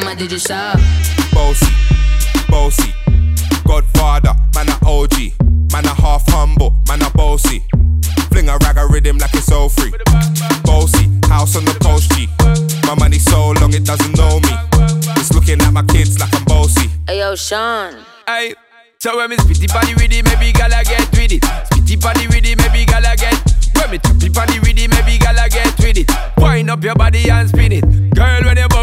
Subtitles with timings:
[0.00, 0.78] baby, I'm a hammer, did you shop?
[1.32, 1.66] Bossy,
[2.48, 2.94] bossy.
[3.64, 5.32] Godfather, man a OG.
[5.72, 7.64] Man a half humble, man a bossy.
[8.30, 9.92] Fling a rag a rhythm like it's all free.
[10.64, 12.28] Bossy, house on the coast G.
[12.86, 14.50] My money so long it doesn't know me.
[15.16, 16.90] It's looking at my kids like I'm bossy.
[17.06, 17.94] Hey yo, Sean.
[18.26, 18.54] Hey.
[18.98, 21.42] So when me spitty body with it, maybe gala get with it.
[21.42, 23.38] Spitty body with it, maybe gala get.
[23.76, 26.10] When me tappy body with it, maybe gala get with it.
[26.36, 28.09] Wind up your body and spin it.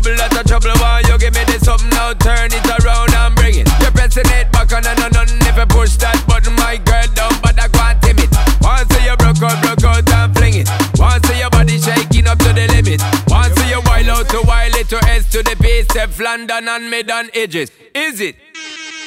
[0.08, 0.80] Bubble, that's a trouble.
[0.80, 2.14] Why you give me this something now?
[2.14, 3.68] Turn it around and bring it.
[3.82, 7.08] You're pressing it back on and on and if you push that button, my girl
[7.14, 8.32] down, but I can't tame it.
[8.62, 10.70] Once you broke out, broke out and fling it.
[10.98, 13.02] Once your body shaking up to the limit.
[13.28, 15.88] Once you wild out to wild it to S to the base,
[16.20, 17.72] London and mid on edges.
[17.94, 18.36] Is it?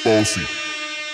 [0.04, 0.69] Bossy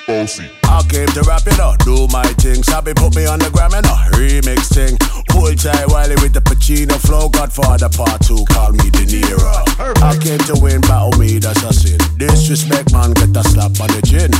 [0.06, 0.48] bossy.
[0.64, 2.62] I came to rap it up, do my thing.
[2.62, 4.96] Sabi put me on the gram and a remix thing.
[5.28, 7.28] Pull tight Wiley with the Pacino flow.
[7.28, 9.66] Godfather part two, call me De Niro.
[10.02, 11.98] I came to win, battle me, that's a sin.
[12.16, 14.30] Disrespect, man, get a slap on the chin.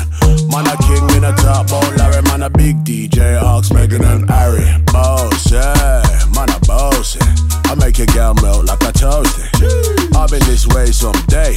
[0.51, 4.29] Man, a king in a top, oh Larry, man, a big DJ, Ox, Megan and
[4.31, 4.65] Harry.
[4.93, 7.17] Boss, man, a boss.
[7.67, 10.15] I make your girl melt like a toasty.
[10.15, 11.57] I'll be this way someday.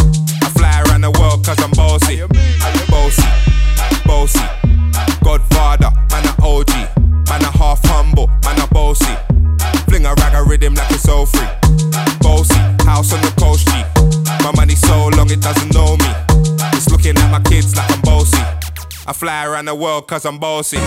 [0.61, 2.21] fly around the world cause I'm bossy
[2.89, 3.51] Bossy
[4.11, 4.45] bossy.
[5.23, 6.69] Godfather, man a OG.
[7.29, 9.15] Man a half humble, man a bossy.
[9.87, 11.47] Fling a rag a rhythm like it's all free.
[12.19, 13.73] Bossy, house on the coast G.
[14.43, 16.09] My money so long it doesn't know me.
[16.75, 18.43] It's looking at my kids like I'm bossy.
[19.07, 20.79] I fly around the world cause I'm bossy.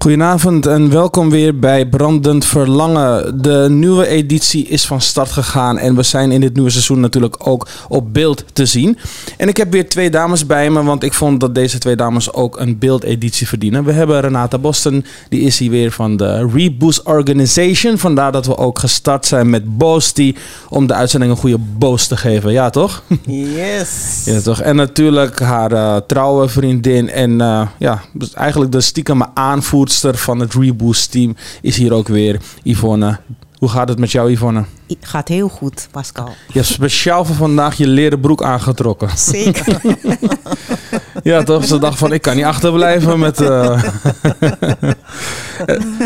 [0.00, 3.42] Goedenavond en welkom weer bij Brandend Verlangen.
[3.42, 7.36] De nieuwe editie is van start gegaan en we zijn in dit nieuwe seizoen natuurlijk
[7.38, 8.98] ook op beeld te zien.
[9.36, 12.32] En ik heb weer twee dames bij me, want ik vond dat deze twee dames
[12.32, 13.84] ook een beeldeditie verdienen.
[13.84, 17.98] We hebben Renata Boston, die is hier weer van de Reboost Organization.
[17.98, 20.34] Vandaar dat we ook gestart zijn met Boosty
[20.68, 22.52] om de uitzending een goede boost te geven.
[22.52, 23.02] Ja, toch?
[23.26, 24.22] Yes.
[24.24, 24.60] ja, toch?
[24.60, 28.02] En natuurlijk haar uh, trouwe vriendin en uh, ja,
[28.34, 32.40] eigenlijk de stiekem aanvoer van het Reboost team is hier ook weer.
[32.62, 33.18] Yvonne,
[33.58, 34.64] hoe gaat het met jou, Yvonne?
[35.00, 36.28] Gaat heel goed, Pascal.
[36.46, 39.18] Je hebt speciaal voor vandaag je leren broek aangetrokken.
[39.18, 39.80] Zeker.
[41.28, 41.64] ja, toch?
[41.64, 43.40] Ze dacht van, ik kan niet achterblijven met...
[43.40, 43.82] Uh...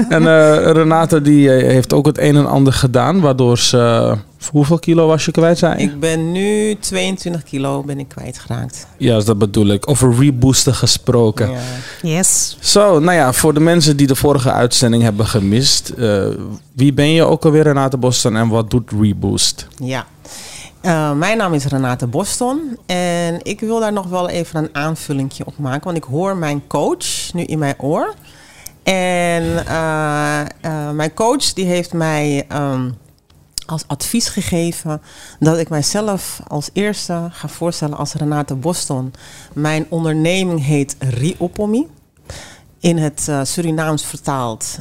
[0.09, 4.17] en uh, Renate die heeft ook het een en ander gedaan, waardoor ze
[4.51, 5.79] Hoeveel kilo was je kwijt zijn?
[5.79, 8.87] Ik ben nu 22 kilo ben ik kwijtgeraakt.
[8.97, 9.89] Ja, dat bedoel ik.
[9.89, 11.51] Over reboosten gesproken.
[11.51, 11.59] Ja.
[12.03, 12.57] Yes.
[12.61, 15.93] Zo, nou ja, voor de mensen die de vorige uitzending hebben gemist.
[15.97, 16.27] Uh,
[16.73, 19.67] wie ben je ook alweer, Renate Boston, en wat doet Reboost?
[19.85, 20.07] Ja.
[20.83, 25.33] Uh, mijn naam is Renate Boston en ik wil daar nog wel even een aanvulling
[25.45, 25.85] op maken.
[25.85, 28.15] Want ik hoor mijn coach nu in mijn oor.
[28.83, 32.47] En uh, mijn coach die heeft mij...
[32.53, 33.01] Um,
[33.67, 35.03] als advies gegeven
[35.39, 39.13] dat ik mijzelf als eerste ga voorstellen als Renate Boston.
[39.53, 41.87] Mijn onderneming heet Riopomi.
[42.81, 44.79] In het Surinaams vertaald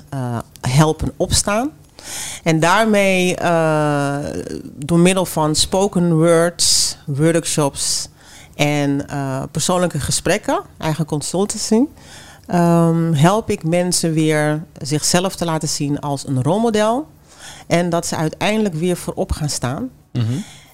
[0.62, 1.72] helpen opstaan.
[2.44, 4.18] En daarmee uh,
[4.76, 8.10] door middel van spoken words, workshops
[8.56, 9.06] en
[9.52, 11.84] persoonlijke gesprekken, eigen consultancy,
[12.54, 17.08] um, help ik mensen weer zichzelf te laten zien als een rolmodel
[17.68, 19.90] en dat ze uiteindelijk weer voorop gaan staan.
[20.12, 20.26] Mhm.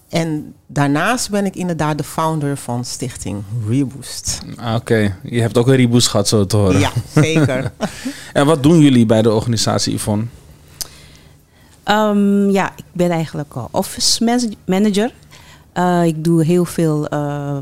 [0.10, 4.42] En daarnaast ben ik inderdaad de founder van Stichting Reboost.
[4.56, 6.80] Ah, oké, je hebt ook een Reboost gehad, zo te horen.
[6.80, 7.72] Ja, zeker.
[8.34, 10.26] en wat doen jullie bij de organisatie, Yvonne?
[11.89, 15.12] Um, ja, ik ben eigenlijk office manager.
[15.74, 17.57] Uh, ik doe heel veel uh,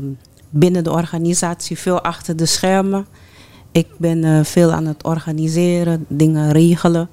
[0.50, 3.06] binnen de organisatie, veel achter de schermen.
[3.72, 7.08] Ik ben eh, veel aan het organiseren, dingen regelen.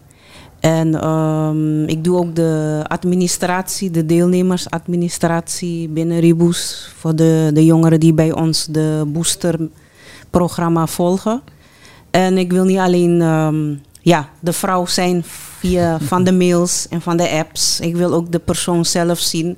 [0.59, 6.91] En ehm, ik doe ook de administratie, de deelnemersadministratie binnen Ribus.
[6.97, 11.41] Voor de, de jongeren die bij ons de boosterprogramma volgen.
[12.11, 17.01] En ik wil niet alleen ehm, ja, de vrouw zijn via, van de mails en
[17.01, 17.79] van de apps.
[17.79, 19.57] Ik wil ook de persoon zelf zien.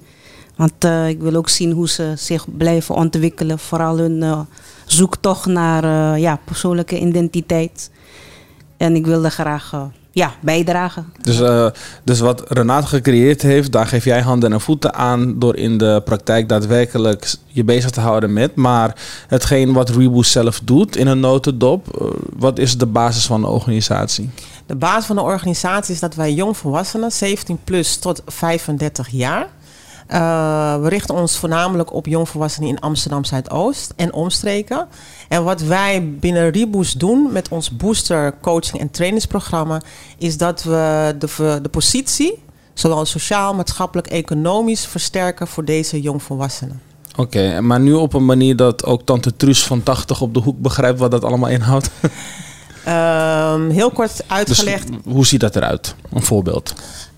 [0.55, 3.59] Want eh, ik wil ook zien hoe ze zich blijven ontwikkelen.
[3.59, 4.39] Vooral hun uh,
[4.85, 7.91] zoektocht naar uh, ja, persoonlijke identiteit.
[8.77, 11.13] En ik wilde graag ja, bijdragen.
[11.21, 11.67] Dus, uh,
[12.03, 16.01] dus wat Renate gecreëerd heeft, daar geef jij handen en voeten aan door in de
[16.05, 18.55] praktijk daadwerkelijk je bezig te houden met.
[18.55, 18.95] Maar
[19.27, 23.47] hetgeen wat Reboot zelf doet in een notendop, uh, wat is de basis van de
[23.47, 24.29] organisatie?
[24.65, 29.47] De basis van de organisatie is dat wij jongvolwassenen, 17 plus tot 35 jaar,
[30.11, 34.87] uh, we richten ons voornamelijk op jongvolwassenen in Amsterdam Zuidoost en omstreken.
[35.27, 39.81] En wat wij binnen Reboost doen met ons booster coaching en trainingsprogramma,
[40.17, 42.43] is dat we de, de positie,
[42.73, 46.81] zowel sociaal, maatschappelijk, economisch, versterken voor deze jongvolwassenen.
[47.11, 50.39] Oké, okay, maar nu op een manier dat ook Tante Truus van 80 op de
[50.39, 51.89] hoek begrijpt wat dat allemaal inhoudt?
[52.87, 54.87] um, heel kort uitgelegd.
[54.87, 55.95] Dus hoe ziet dat eruit?
[56.13, 56.73] Een voorbeeld.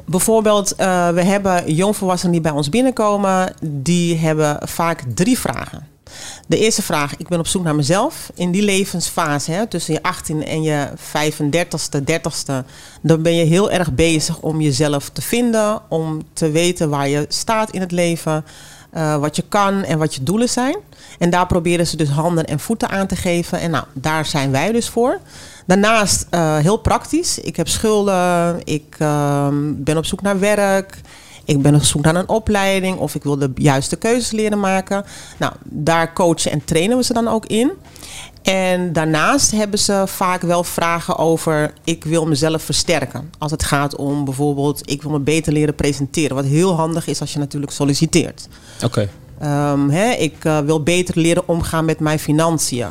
[0.09, 3.53] Bijvoorbeeld, uh, we hebben jongvolwassenen die bij ons binnenkomen.
[3.61, 5.87] Die hebben vaak drie vragen.
[6.47, 8.31] De eerste vraag, ik ben op zoek naar mezelf.
[8.35, 12.65] In die levensfase, hè, tussen je 18 en je 35ste, 30ste,
[13.01, 17.25] dan ben je heel erg bezig om jezelf te vinden, om te weten waar je
[17.29, 18.45] staat in het leven,
[18.93, 20.75] uh, wat je kan en wat je doelen zijn.
[21.19, 23.59] En daar proberen ze dus handen en voeten aan te geven.
[23.59, 25.19] En nou, daar zijn wij dus voor.
[25.67, 27.39] Daarnaast uh, heel praktisch.
[27.39, 31.01] Ik heb schulden, ik uh, ben op zoek naar werk.
[31.45, 35.05] Ik ben op zoek naar een opleiding of ik wil de juiste keuzes leren maken.
[35.37, 37.71] Nou, daar coachen en trainen we ze dan ook in.
[38.41, 43.31] En daarnaast hebben ze vaak wel vragen over: ik wil mezelf versterken.
[43.37, 46.35] Als het gaat om bijvoorbeeld, ik wil me beter leren presenteren.
[46.35, 48.47] Wat heel handig is als je natuurlijk solliciteert.
[48.83, 49.07] Oké.
[49.39, 49.71] Okay.
[49.71, 52.87] Um, ik uh, wil beter leren omgaan met mijn financiën.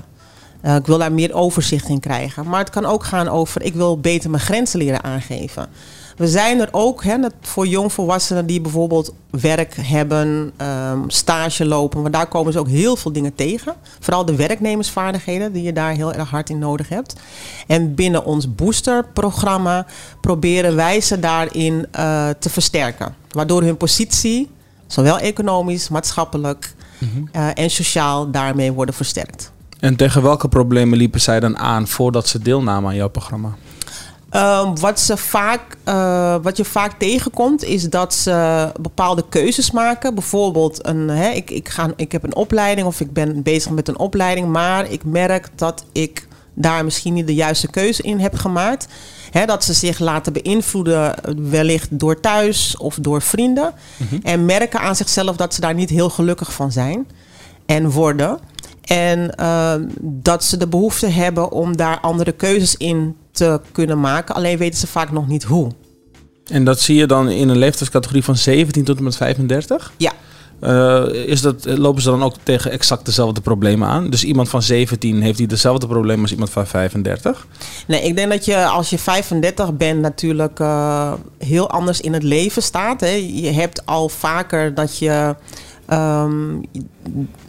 [0.66, 2.48] Uh, ik wil daar meer overzicht in krijgen.
[2.48, 5.68] Maar het kan ook gaan over: ik wil beter mijn grenzen leren aangeven.
[6.16, 10.52] We zijn er ook hè, voor jongvolwassenen die bijvoorbeeld werk hebben,
[10.90, 12.02] um, stage lopen.
[12.02, 13.74] Want daar komen ze ook heel veel dingen tegen.
[14.00, 17.14] Vooral de werknemersvaardigheden die je daar heel erg hard in nodig hebt.
[17.66, 19.86] En binnen ons boosterprogramma
[20.20, 23.14] proberen wij ze daarin uh, te versterken.
[23.30, 24.50] Waardoor hun positie,
[24.86, 27.28] zowel economisch, maatschappelijk mm-hmm.
[27.32, 29.54] uh, en sociaal, daarmee worden versterkt.
[29.80, 33.54] En tegen welke problemen liepen zij dan aan voordat ze deelnamen aan jouw programma?
[34.30, 40.14] Um, wat, ze vaak, uh, wat je vaak tegenkomt, is dat ze bepaalde keuzes maken.
[40.14, 43.88] Bijvoorbeeld, een, hè, ik, ik, ga, ik heb een opleiding of ik ben bezig met
[43.88, 48.34] een opleiding, maar ik merk dat ik daar misschien niet de juiste keuze in heb
[48.34, 48.86] gemaakt.
[49.30, 51.14] Hè, dat ze zich laten beïnvloeden,
[51.50, 53.72] wellicht door thuis of door vrienden.
[53.96, 54.20] Mm-hmm.
[54.22, 57.06] En merken aan zichzelf dat ze daar niet heel gelukkig van zijn
[57.66, 58.38] en worden.
[58.86, 64.34] En uh, dat ze de behoefte hebben om daar andere keuzes in te kunnen maken.
[64.34, 65.70] Alleen weten ze vaak nog niet hoe.
[66.46, 69.92] En dat zie je dan in een leeftijdscategorie van 17 tot en met 35?
[69.96, 70.12] Ja.
[70.60, 74.10] Uh, is dat, lopen ze dan ook tegen exact dezelfde problemen aan?
[74.10, 77.46] Dus iemand van 17 heeft die dezelfde problemen als iemand van 35?
[77.86, 82.22] Nee, ik denk dat je als je 35 bent natuurlijk uh, heel anders in het
[82.22, 83.00] leven staat.
[83.00, 83.26] Hè.
[83.32, 85.34] Je hebt al vaker dat je
[85.92, 86.62] um,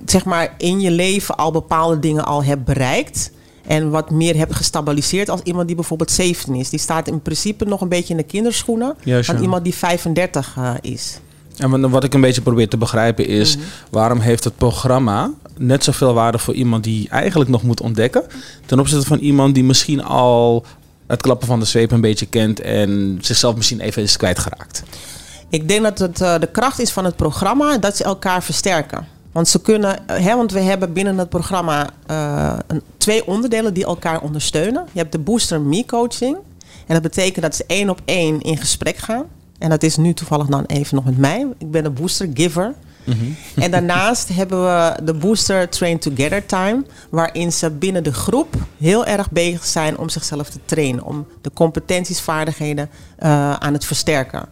[0.05, 3.31] zeg maar in je leven al bepaalde dingen al hebt bereikt.
[3.67, 6.69] En wat meer hebt gestabiliseerd als iemand die bijvoorbeeld 17 is.
[6.69, 8.95] Die staat in principe nog een beetje in de kinderschoenen.
[9.03, 11.19] Juist, dan iemand die 35 uh, is.
[11.57, 13.55] En wat ik een beetje probeer te begrijpen is...
[13.55, 13.71] Mm-hmm.
[13.89, 18.23] waarom heeft het programma net zoveel waarde voor iemand die eigenlijk nog moet ontdekken...
[18.65, 20.65] ten opzichte van iemand die misschien al
[21.07, 22.59] het klappen van de zweep een beetje kent...
[22.59, 24.83] en zichzelf misschien even is kwijtgeraakt?
[25.49, 29.07] Ik denk dat het uh, de kracht is van het programma dat ze elkaar versterken.
[29.31, 33.85] Want ze kunnen, hè, want we hebben binnen het programma uh, een, twee onderdelen die
[33.85, 34.85] elkaar ondersteunen.
[34.91, 36.37] Je hebt de Booster Me Coaching.
[36.87, 39.25] En dat betekent dat ze één op één in gesprek gaan.
[39.57, 41.47] En dat is nu toevallig dan even nog met mij.
[41.57, 42.73] Ik ben een booster giver.
[43.03, 43.35] Mm-hmm.
[43.55, 46.85] En daarnaast hebben we de Booster Train Together Time.
[47.09, 51.03] Waarin ze binnen de groep heel erg bezig zijn om zichzelf te trainen.
[51.03, 52.89] Om de competenties, vaardigheden
[53.19, 54.45] uh, aan het versterken.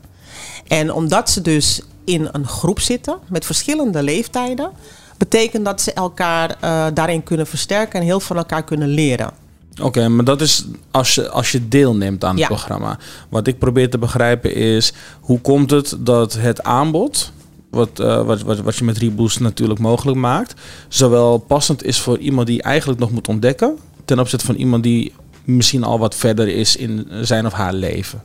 [0.67, 4.71] En omdat ze dus in een groep zitten met verschillende leeftijden,
[5.17, 9.31] betekent dat ze elkaar uh, daarin kunnen versterken en heel van elkaar kunnen leren.
[9.71, 12.47] Oké, okay, maar dat is als je, als je deelneemt aan het ja.
[12.47, 12.97] programma.
[13.29, 17.31] Wat ik probeer te begrijpen is, hoe komt het dat het aanbod
[17.69, 22.17] wat, eh, wat, wat, wat je met Reboost natuurlijk mogelijk maakt, zowel passend is voor
[22.17, 26.47] iemand die eigenlijk nog moet ontdekken, ten opzichte van iemand die misschien al wat verder
[26.47, 28.21] is in zijn of haar leven.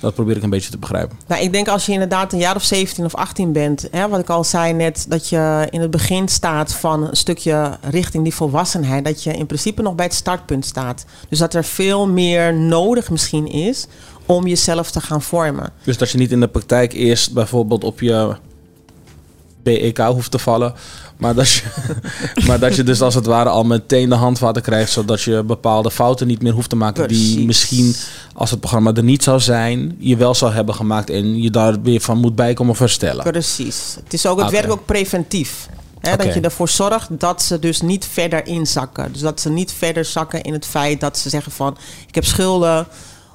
[0.00, 1.18] Dat probeer ik een beetje te begrijpen.
[1.26, 4.20] Nou, ik denk als je inderdaad een jaar of 17 of 18 bent, hè, wat
[4.20, 8.34] ik al zei net, dat je in het begin staat van een stukje richting die
[8.34, 11.04] volwassenheid, dat je in principe nog bij het startpunt staat.
[11.28, 13.86] Dus dat er veel meer nodig misschien is
[14.26, 15.72] om jezelf te gaan vormen.
[15.84, 18.36] Dus dat je niet in de praktijk eerst bijvoorbeeld op je
[19.78, 20.74] BEK hoeft te vallen.
[21.16, 21.62] Maar dat, je,
[22.46, 24.92] maar dat je dus als het ware al meteen de handvaten krijgt.
[24.92, 27.08] Zodat je bepaalde fouten niet meer hoeft te maken.
[27.08, 27.94] Die misschien
[28.34, 29.96] als het programma er niet zou zijn.
[29.98, 31.10] Je wel zou hebben gemaakt.
[31.10, 33.24] En je daar weer van moet bijkomen verstellen.
[33.24, 33.96] Precies.
[34.04, 34.56] Het, is ook, het Oké.
[34.56, 35.68] werkt ook preventief.
[36.00, 36.16] Hè.
[36.16, 39.12] Dat je ervoor zorgt dat ze dus niet verder inzakken.
[39.12, 41.76] Dus dat ze niet verder zakken in het feit dat ze zeggen van...
[42.08, 42.86] ik heb schulden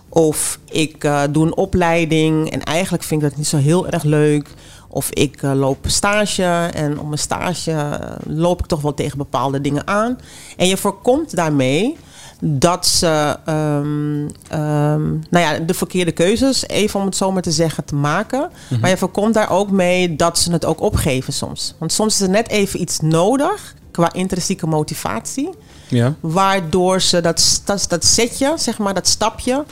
[0.10, 2.52] of ik eh, doe een opleiding...
[2.52, 4.50] en eigenlijk vind ik dat niet zo heel erg leuk...
[4.96, 7.94] Of ik eh, loop stage en op mijn stage eh,
[8.26, 10.20] loop ik toch wel tegen bepaalde dingen aan.
[10.58, 11.98] En je voorkomt daarmee
[12.40, 17.52] dat ze ehm, ehm, nou ja, de verkeerde keuzes, even om het zo maar te
[17.52, 18.50] zeggen, te maken.
[18.82, 21.74] Maar je voorkomt daar ook mee dat ze het ook opgeven soms.
[21.78, 25.50] Want soms is er net even iets nodig qua intrinsieke motivatie.
[25.88, 26.16] Ja.
[26.20, 29.66] Waardoor ze dat, dat, dat setje, zeg maar, dat stapje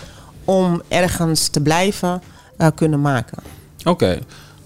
[0.45, 2.21] om ergens te blijven
[2.57, 3.43] eh, kunnen maken.
[3.83, 4.19] Oké.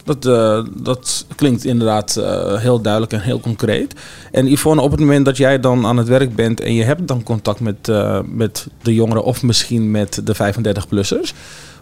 [0.08, 3.96] Dat, eh, dat klinkt inderdaad eh, heel duidelijk en heel concreet.
[4.32, 7.08] En Yvonne, op het moment dat jij dan aan het werk bent en je hebt
[7.08, 11.34] dan contact met, eh, met de jongeren of misschien met de 35-plussers,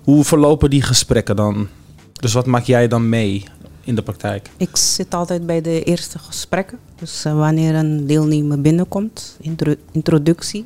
[0.03, 1.67] hoe verlopen die gesprekken dan?
[2.13, 3.43] Dus wat maak jij dan mee
[3.83, 4.49] in de praktijk?
[4.57, 6.77] Ik zit altijd bij de eerste gesprekken.
[6.99, 10.65] Dus wanneer een deelnemer binnenkomt, intro- introductie.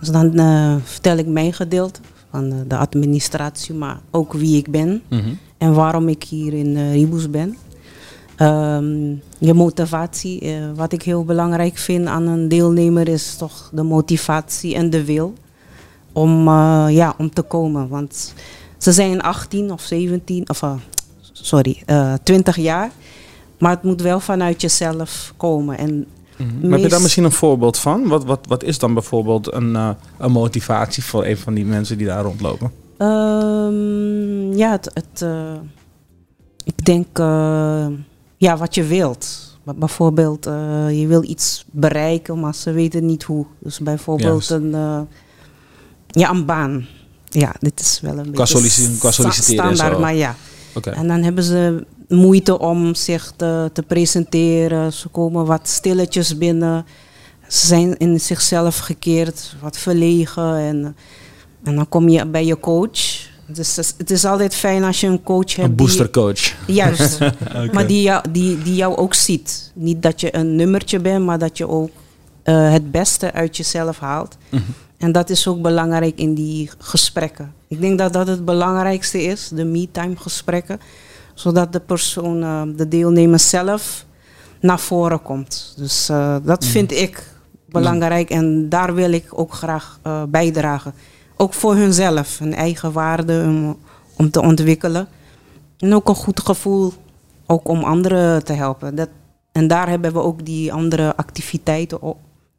[0.00, 0.32] Dus dan
[0.84, 5.02] vertel ik mijn gedeelte van de administratie, maar ook wie ik ben
[5.58, 7.56] en waarom ik hier in uh, Ribus ben.
[8.36, 13.82] Ehm, je motivatie, eh, wat ik heel belangrijk vind aan een deelnemer, is toch de
[13.82, 15.34] motivatie en de wil
[16.12, 17.88] om, eh, ja, om te komen.
[17.88, 18.34] Want
[18.78, 20.62] ze zijn 18 of 17, of
[21.32, 22.90] sorry, eh 20 jaar.
[23.58, 25.78] Maar het moet wel vanuit jezelf komen.
[25.78, 26.06] En
[26.60, 28.08] Maar heb je daar misschien een voorbeeld van?
[28.08, 29.74] Wat, wat, wat is dan bijvoorbeeld een,
[30.18, 32.70] een motivatie voor een van die mensen die daar rondlopen?
[32.98, 35.52] Ehm, ja, het, het, eh,
[36.64, 37.86] ik denk eh,
[38.36, 39.44] ja, wat je wilt.
[39.76, 43.46] Bijvoorbeeld, eh, je wil iets bereiken, maar ze weten niet hoe.
[43.58, 44.70] Dus bijvoorbeeld een,
[46.06, 46.86] ja, een baan.
[47.28, 48.36] Ja, dit is wel een beetje
[48.98, 50.00] qua sta- standaard, zo.
[50.00, 50.34] maar ja.
[50.82, 54.92] En dan hebben ze moeite om zich te, te presenteren.
[54.92, 56.86] Ze komen wat stilletjes binnen.
[57.48, 60.56] Ze zijn in zichzelf gekeerd, wat verlegen.
[60.56, 60.96] En,
[61.66, 63.24] en dan kom je bij je coach.
[63.46, 65.68] Dus het is, altijd fijn als je een coach hebt.
[65.68, 66.54] Een die- boostercoach.
[66.66, 67.18] Juist.
[67.72, 69.72] Maar die jou, die, die jou ook ziet.
[69.74, 71.90] Niet dat je een nummertje bent, maar dat je ook
[72.42, 74.36] eh, het beste uit jezelf haalt.
[74.96, 77.52] En dat is ook belangrijk in die gesprekken.
[77.68, 80.80] Ik denk dat dat het belangrijkste is, de me-time gesprekken.
[81.34, 84.06] Zodat de persoon, eh, de deelnemer zelf,
[84.60, 85.74] naar voren komt.
[85.76, 87.22] Dus eh, dat vind ik
[87.68, 90.94] belangrijk en daar wil ik ook graag eh, bijdragen.
[91.36, 93.78] Ook voor hunzelf, hun eigen waarde om,
[94.16, 95.08] om te ontwikkelen.
[95.78, 96.92] En ook een goed gevoel
[97.46, 98.94] ook om anderen te helpen.
[98.94, 99.08] Dat,
[99.52, 102.14] en daar hebben we ook die andere activiteiten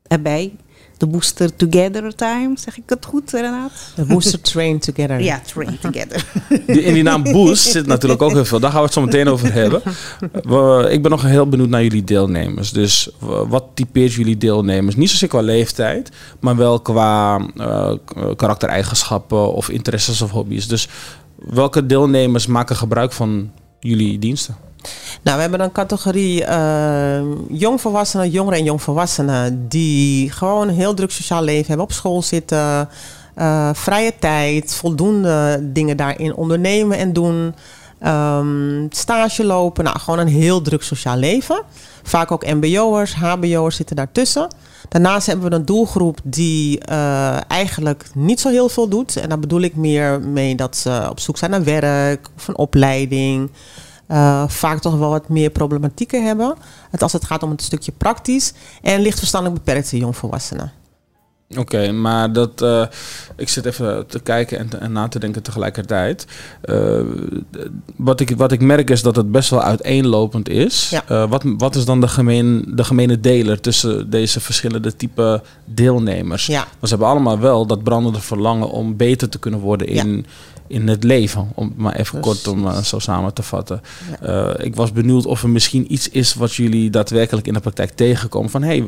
[0.08, 0.56] erbij.
[0.98, 3.72] De Booster Together Time, zeg ik het goed, Renaat?
[3.96, 5.22] De booster train together.
[5.22, 6.26] Ja, Train Together.
[6.68, 8.60] Die, in die naam Boost zit natuurlijk ook heel veel.
[8.60, 9.82] Daar gaan we het zo meteen over hebben.
[10.52, 12.72] We- ik ben nog heel benieuwd naar jullie deelnemers.
[12.72, 13.10] Dus
[13.48, 14.96] wat typeert jullie deelnemers?
[14.96, 17.92] Niet zozeer qua leeftijd, maar wel qua eh,
[18.36, 20.68] karaktereigenschappen of interesses of hobby's.
[20.68, 20.88] Dus
[21.36, 24.56] welke deelnemers maken gebruik van jullie diensten?
[25.22, 29.68] Nou, we hebben een categorie eh, jongvolwassenen, jongeren en jongvolwassenen...
[29.68, 32.90] die gewoon een heel druk sociaal leven hebben, op school zitten...
[33.36, 37.56] eh, vrije tijd, voldoende dingen daarin ondernemen en doen...
[38.00, 41.62] ehm, stage lopen, nou, gewoon een heel druk sociaal leven.
[42.04, 44.48] Vaak ook mbo'ers, hbo'ers zitten daartussen.
[44.90, 49.16] Daarnaast hebben we een doelgroep die eh, eigenlijk niet zo heel veel doet.
[49.16, 52.58] En daar bedoel ik meer mee dat ze op zoek zijn naar werk of een
[52.58, 53.50] opleiding...
[54.08, 56.56] eh, vaak toch wel wat meer problematieken hebben.
[56.90, 58.54] Het, als het gaat om het stukje praktisch.
[58.82, 60.72] En licht verstandelijk beperkte jongvolwassenen.
[61.58, 62.84] Oké, maar dat, eh,
[63.36, 66.26] ik zit even te kijken en, te- en na te denken tegelijkertijd.
[66.62, 67.00] Eh,
[67.96, 70.90] wat, ik, wat ik merk is dat het best wel uiteenlopend is.
[70.90, 71.28] Ja.
[71.28, 76.46] Wat, wat is dan de, gemeen, de gemene deler tussen deze verschillende type deelnemers?
[76.46, 76.60] Ja.
[76.62, 80.26] Want ze hebben allemaal wel dat brandende verlangen om beter te kunnen worden in,
[80.68, 81.52] in het leven.
[81.56, 82.44] Om maar even Precies.
[82.44, 83.82] kort om eh, zo samen te vatten.
[84.22, 87.92] Eh, ik was benieuwd of er misschien iets is wat jullie daadwerkelijk in de praktijk
[87.92, 88.50] tegenkomen.
[88.50, 88.88] Van hey,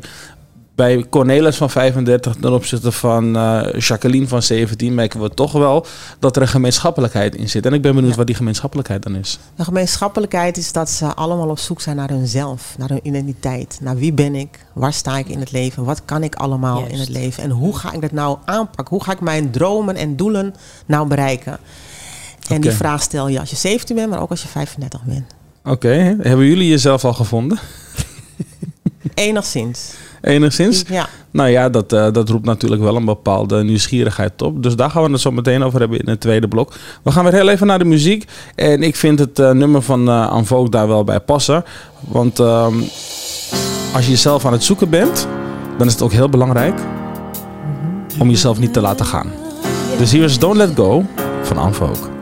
[0.79, 5.85] bij Cornelis van 35 ten opzichte van eh, Jacqueline van 17 merken we toch wel
[6.19, 7.65] dat er een gemeenschappelijkheid in zit.
[7.65, 8.17] En ik ben benieuwd Ja.
[8.17, 9.39] wat die gemeenschappelijkheid dan is.
[9.55, 13.77] De gemeenschappelijkheid is dat ze allemaal op zoek zijn naar hunzelf, naar hun identiteit.
[13.81, 14.65] Naar wie ben ik?
[14.73, 15.83] Waar sta ik in het leven?
[15.83, 16.93] Wat kan ik allemaal Juist.
[16.93, 17.43] in het leven?
[17.43, 18.95] En hoe ga ik dat nou aanpakken?
[18.95, 20.55] Hoe ga ik mijn dromen en doelen
[20.85, 21.57] nou bereiken?
[22.49, 25.25] En die vraag stel je als je 17 bent, maar ook als je 35 bent.
[25.63, 27.59] Oké, hebben jullie jezelf al gevonden?
[29.13, 29.93] Enigszins.
[30.21, 30.83] Enigszins?
[30.87, 31.07] Ja.
[31.31, 34.63] Nou ja, dat, eh, dat roept natuurlijk wel een bepaalde nieuwsgierigheid op.
[34.63, 36.73] Dus daar gaan we het zo meteen over hebben in het tweede blok.
[37.03, 38.27] We gaan weer heel even naar de muziek.
[38.55, 41.63] En ik vind het eh, nummer van eh Anvoke daar wel bij passen.
[41.99, 42.75] Want ehm,
[43.93, 45.27] als je jezelf aan het zoeken bent,
[45.77, 46.79] dan is het ook heel belangrijk
[48.19, 49.31] om jezelf niet te laten gaan.
[49.97, 51.05] Dus hier is Don't Let Go
[51.43, 52.18] van Anvoke.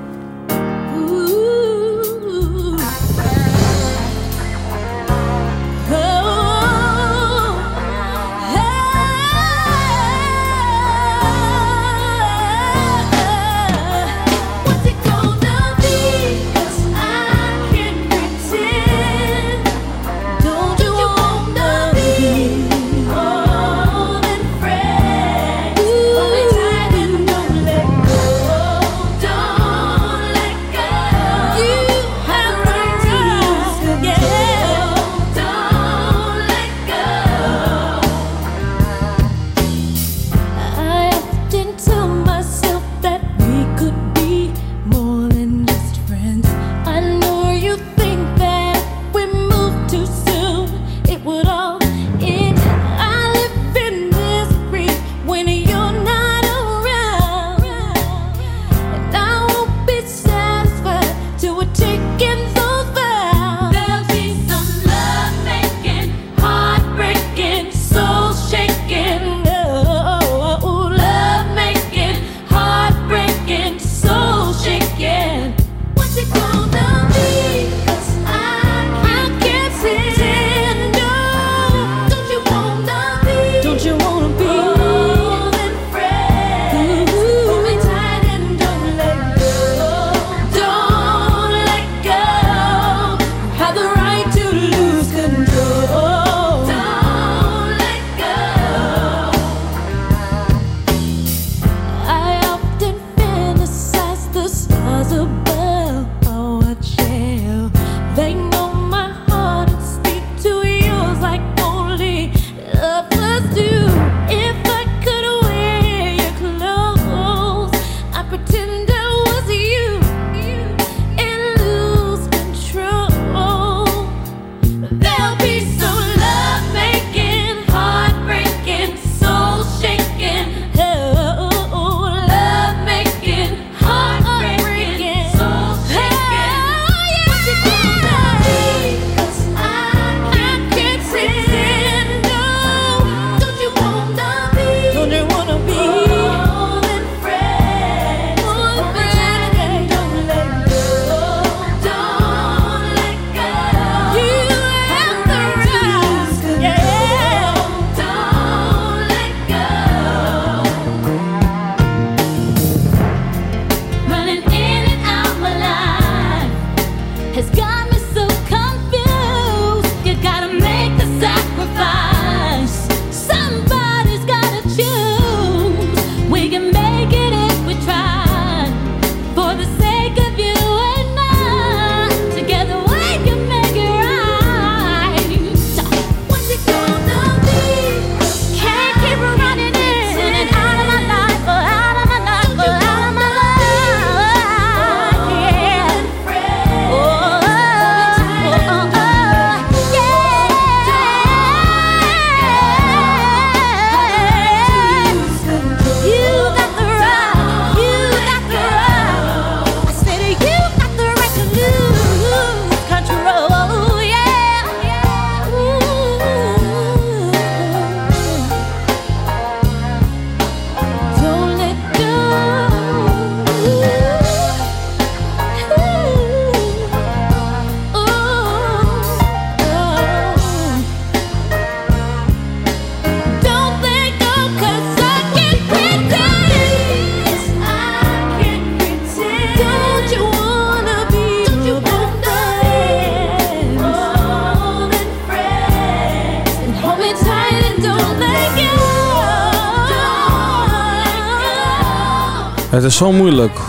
[252.88, 253.60] Is zo moeilijk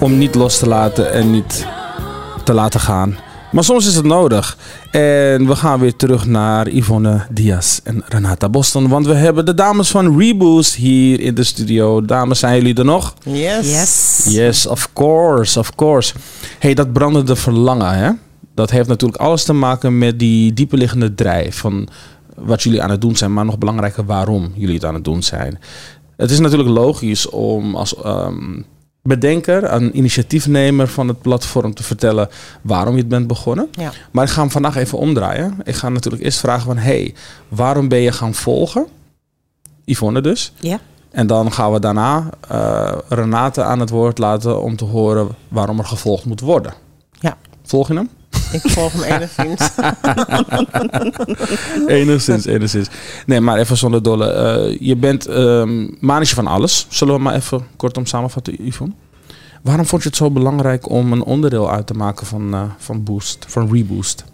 [0.00, 1.66] om niet los te laten en niet
[2.44, 3.18] te laten gaan.
[3.52, 4.58] Maar soms is het nodig.
[4.90, 8.88] En we gaan weer terug naar Yvonne Diaz en Renata Boston.
[8.88, 12.00] Want we hebben de dames van Reboost hier in de studio.
[12.00, 13.14] Dames, zijn jullie er nog?
[13.22, 13.70] Yes.
[13.70, 14.24] Yes.
[14.28, 16.14] Yes, of course, of course.
[16.58, 18.10] hey, dat brandende verlangen, hè?
[18.54, 21.88] Dat heeft natuurlijk alles te maken met die dieperliggende drijf van
[22.34, 25.22] wat jullie aan het doen zijn, maar nog belangrijker waarom jullie het aan het doen
[25.22, 25.58] zijn.
[26.16, 28.60] Het is natuurlijk logisch om als ehm,
[29.02, 32.28] bedenker, een initiatiefnemer van het platform te vertellen
[32.62, 33.68] waarom je het bent begonnen.
[33.72, 33.92] Ja.
[34.10, 35.56] Maar ik ga hem vandaag even omdraaien.
[35.64, 37.14] Ik ga natuurlijk eerst vragen van, hey,
[37.48, 38.86] waarom ben je gaan volgen?
[39.84, 40.52] Yvonne dus.
[40.60, 40.80] Ja.
[41.10, 45.78] En dan gaan we daarna eh, Renate aan het woord laten om te horen waarom
[45.78, 46.74] er gevolgd moet worden.
[47.20, 47.36] Ja.
[47.62, 48.10] Volg je hem?
[48.52, 49.70] Ik volg hem enigszins.
[52.00, 52.88] enigszins, enigszins.
[53.26, 54.30] Nee, maar even zonder dolle.
[54.32, 56.86] Eh, je bent ehm manetje van alles.
[56.88, 58.94] Zullen we maar even kortom samenvatten, Yvonne?
[59.62, 63.02] Waarom vond je het zo belangrijk om een onderdeel uit te maken van, eh, van
[63.04, 64.24] Boost, van Reboost?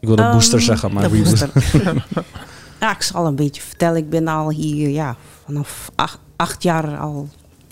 [0.00, 1.52] Ik wilde Ehm, booster zeggen, maar Reboost.
[1.54, 2.04] booster.
[2.80, 3.96] ja, ik zal een beetje vertellen.
[3.96, 7.28] Ik ben al hier ja, vanaf acht, acht jaar al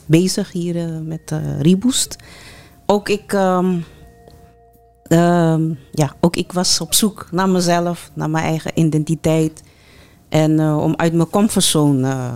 [0.07, 2.16] bezig hier eh, met eh Reboost.
[2.87, 3.74] Ook ik, ehm,
[5.08, 9.62] ehm, ja, ook ik was op zoek naar mezelf, naar mijn eigen identiteit.
[10.28, 12.34] En eh, om uit mijn comfortzone eh,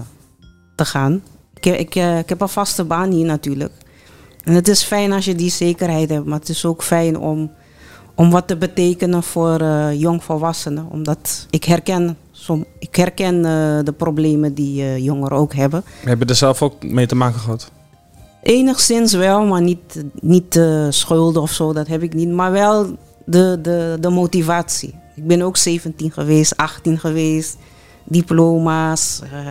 [0.76, 1.22] te gaan.
[1.60, 3.72] Ik, eh, ik heb een vaste baan hier natuurlijk.
[4.44, 6.24] En het is fijn als je die zekerheid hebt.
[6.26, 7.50] Maar het is ook fijn om,
[8.14, 10.86] om wat te betekenen voor jongvolwassenen.
[10.90, 13.42] Omdat ik herken, som, ik herken
[13.84, 15.84] de problemen die jongeren ook hebben.
[16.04, 17.70] Heb je er zelf ook mee te maken gehad?
[18.42, 22.28] Enigszins wel, maar niet, niet eh, schulden of zo, dat heb ik niet.
[22.28, 24.94] Maar wel de, de, de motivatie.
[25.16, 27.56] Ik ben ook 17 geweest, 18 geweest,
[28.04, 29.20] diploma's.
[29.32, 29.46] eh.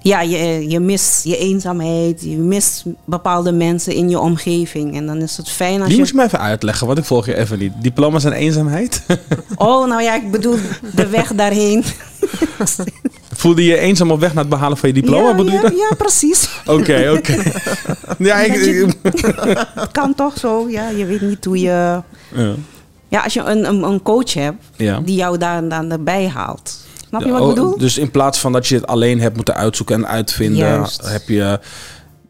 [0.00, 4.94] ja, je, je mist je eenzaamheid, je mist bepaalde mensen in je omgeving.
[4.96, 5.98] En dan is het fijn als Die je...
[5.98, 7.72] moet je me even uitleggen, want ik volg je even niet.
[7.80, 9.02] Diploma's en eenzaamheid?
[9.56, 10.56] Oh, nou ja, ik bedoel
[10.94, 11.84] de weg daarheen.
[13.40, 15.28] Voelde je je eenzaam op weg naar het behalen van je diploma?
[15.28, 15.78] ja, bedoel je ja, dat?
[15.90, 16.48] ja, precies.
[16.66, 17.42] Oké, oké.
[18.28, 18.88] ja, ik, je-
[19.74, 20.88] Het kan toch zo, ja.
[20.88, 22.00] Je weet niet hoe je...
[22.34, 22.54] ja.
[23.08, 25.00] Ja, als je een, een, een coach hebt Ja.
[25.00, 26.76] die jou daar dan erbij haalt.
[27.08, 27.78] Snap je wat ik oh, bedoel?
[27.78, 31.08] Dus in plaats van dat je het alleen hebt moeten uitzoeken en uitvinden, Juist.
[31.08, 31.60] heb je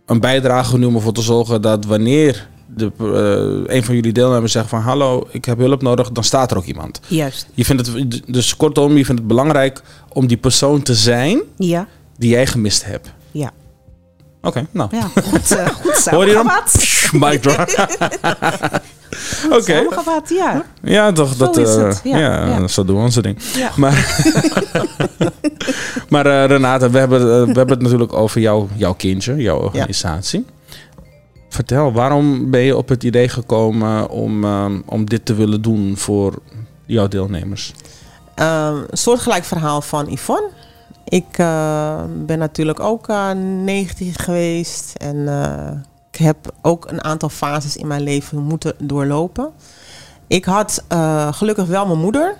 [0.06, 4.52] een bijdrage genomen om ervoor te zorgen dat wanneer de, eh, een van jullie deelnemers
[4.52, 7.00] zegt van hallo, ik heb hulp nodig, dan staat er ook iemand.
[7.06, 11.40] Juist, Je vindt het, dus kortom, je vindt het belangrijk om die persoon te zijn
[11.56, 11.88] ja.
[12.16, 13.12] die jij gemist hebt.
[13.30, 13.52] Ja,
[14.42, 14.88] Oké, nou.
[14.92, 15.22] ja.
[15.22, 16.60] Goed, eh, goed Hoor je.
[17.12, 17.66] Mic drop.
[19.58, 19.86] Oké.
[20.28, 20.64] Ja.
[20.82, 21.32] Ja, toch.
[21.32, 22.68] Zo Dat, is het, ja, ja, ja.
[22.68, 23.38] zo doen we onze ding.
[23.56, 23.70] Ja.
[23.76, 24.22] Maar,
[26.08, 30.46] maar Renate, we hebben, we hebben het natuurlijk over jou, jouw kindje, jouw organisatie.
[31.50, 35.96] Vertel, waarom ben je op het idee gekomen om, eh, om dit te willen doen
[35.96, 36.38] voor
[36.86, 37.74] jouw deelnemers?
[38.34, 40.50] Ehm, een soortgelijk verhaal van Yvonne.
[41.04, 45.70] Ik eh, ben natuurlijk ook eh 19 geweest en eh,
[46.10, 49.50] ik heb ook een aantal fases in mijn leven moeten doorlopen.
[50.26, 52.36] Ik had eh, gelukkig wel mijn moeder.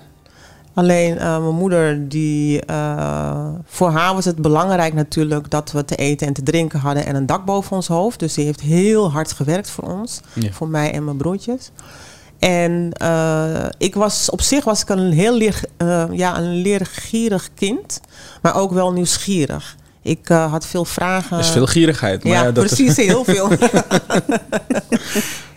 [0.73, 5.95] Alleen eh, mijn moeder, die, eh, voor haar was het belangrijk natuurlijk dat we te
[5.95, 8.19] eten en te drinken hadden en een dak boven ons hoofd.
[8.19, 10.51] Dus die heeft heel hard gewerkt voor ons, Ja.
[10.51, 11.71] voor mij en mijn broertjes.
[12.39, 15.61] En eh, ik was op zich was ik een heel leer,
[16.11, 17.99] ja, een leergierig kind,
[18.41, 19.75] maar ook wel nieuwsgierig.
[20.01, 21.37] Ik had veel vragen.
[21.37, 22.23] Er is veel gierigheid.
[22.23, 23.51] Maar ja, ja, dat is- precies, heel veel.
[23.51, 23.59] ik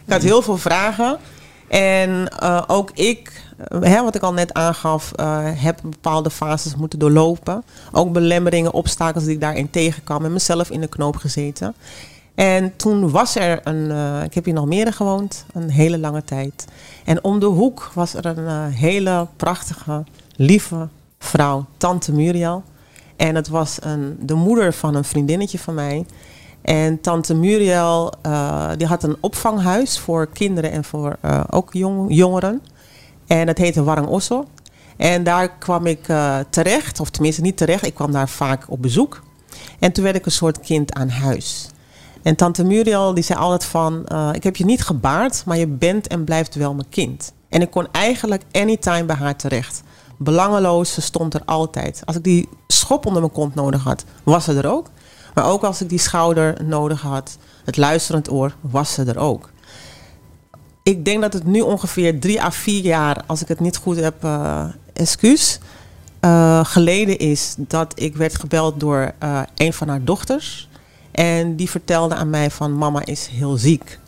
[0.08, 1.16] had heel veel vragen.
[1.68, 2.28] En
[2.66, 3.32] ook ik,
[3.80, 7.64] hè, wat ik al net aangaf, eh, heb bepaalde fases moeten doorlopen.
[7.92, 11.74] Ook belemmeringen, obstakels die ik daarin tegenkwam en mezelf in de knoop gezeten.
[12.34, 16.24] En toen was er een, eh, ik heb hier nog meer gewoond, een hele lange
[16.24, 16.66] tijd.
[17.04, 20.04] En om de hoek was er een eh, hele prachtige,
[20.36, 20.88] lieve
[21.18, 22.62] vrouw, tante Muriel.
[23.16, 26.06] En het was een, de moeder van een vriendinnetje van mij.
[26.62, 28.12] En tante Muriel,
[28.76, 31.16] die had een opvanghuis voor kinderen en voor
[31.50, 32.62] ook jong, jongeren.
[33.26, 34.46] En dat heette Warang Osso.
[34.96, 38.82] En daar kwam ik eh, terecht, of tenminste niet terecht, ik kwam daar vaak op
[38.82, 39.22] bezoek.
[39.78, 41.68] En toen werd ik een soort kind aan huis.
[42.22, 45.66] En tante Muriel die zei altijd van, eh, ik heb je niet gebaard, maar je
[45.66, 47.32] bent en blijft wel mijn kind.
[47.48, 49.82] En ik kon eigenlijk anytime bij haar terecht.
[50.18, 52.02] Belangeloos, ze stond er altijd.
[52.04, 54.86] Als ik die schop onder mijn kont nodig had, was ze er ook.
[55.34, 59.50] Maar ook als ik die schouder nodig had, het luisterend oor, was ze er ook.
[60.84, 63.96] Ik denk dat het nu ongeveer drie à vier jaar, als ik het niet goed
[63.96, 65.58] heb, eh excuus,
[66.20, 70.68] eh, geleden is dat ik werd gebeld door eh, een van haar dochters.
[71.10, 73.98] En die vertelde aan mij van mama is heel ziek.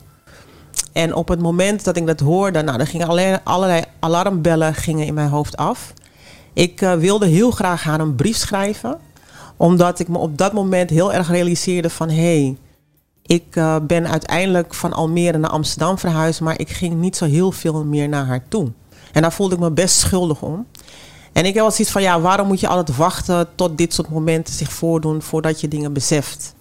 [0.91, 5.13] En op het moment dat ik dat hoorde, nou, er gingen allerlei, alarmbellen gingen in
[5.13, 5.93] mijn hoofd af.
[6.53, 8.97] Ik wilde heel graag haar een brief schrijven.
[9.55, 12.09] Omdat ik me op dat moment heel erg realiseerde van...
[12.09, 12.57] hé, hey,
[13.27, 16.41] ik eh, ben uiteindelijk van Almere naar Amsterdam verhuisd...
[16.41, 18.71] maar ik ging niet zo heel veel meer naar haar toe.
[19.11, 20.65] En daar voelde ik me best schuldig om.
[21.33, 23.47] En ik heb wel zoiets van, ja, waarom moet je altijd wachten...
[23.55, 26.55] tot dit soort momenten zich voordoen voordat je dingen beseft?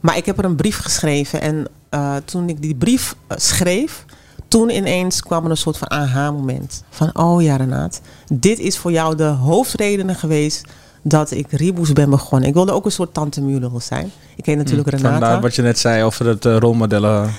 [0.00, 1.40] Maar ik heb er een brief geschreven.
[1.40, 4.04] En eh, toen ik die brief eh, schreef,
[4.48, 6.84] toen ineens kwam er een soort van aha-moment.
[6.90, 8.00] Van, oh ja Renaat,
[8.32, 10.62] dit is voor jou de hoofdredenen geweest
[11.02, 12.48] dat ik Reboes ben begonnen.
[12.48, 14.12] Ik wilde ook een soort tante Mulel zijn.
[14.36, 15.10] Ik heet natuurlijk Renata.
[15.10, 17.30] Vandaar wat je net zei over het eh, rolmodellen.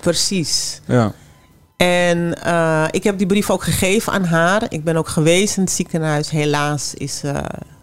[0.00, 0.80] Precies.
[0.86, 1.12] Ja.
[1.76, 4.62] En eh, ik heb die brief ook gegeven aan haar.
[4.68, 6.30] Ik ben ook geweest in het ziekenhuis.
[6.30, 7.42] Helaas is ze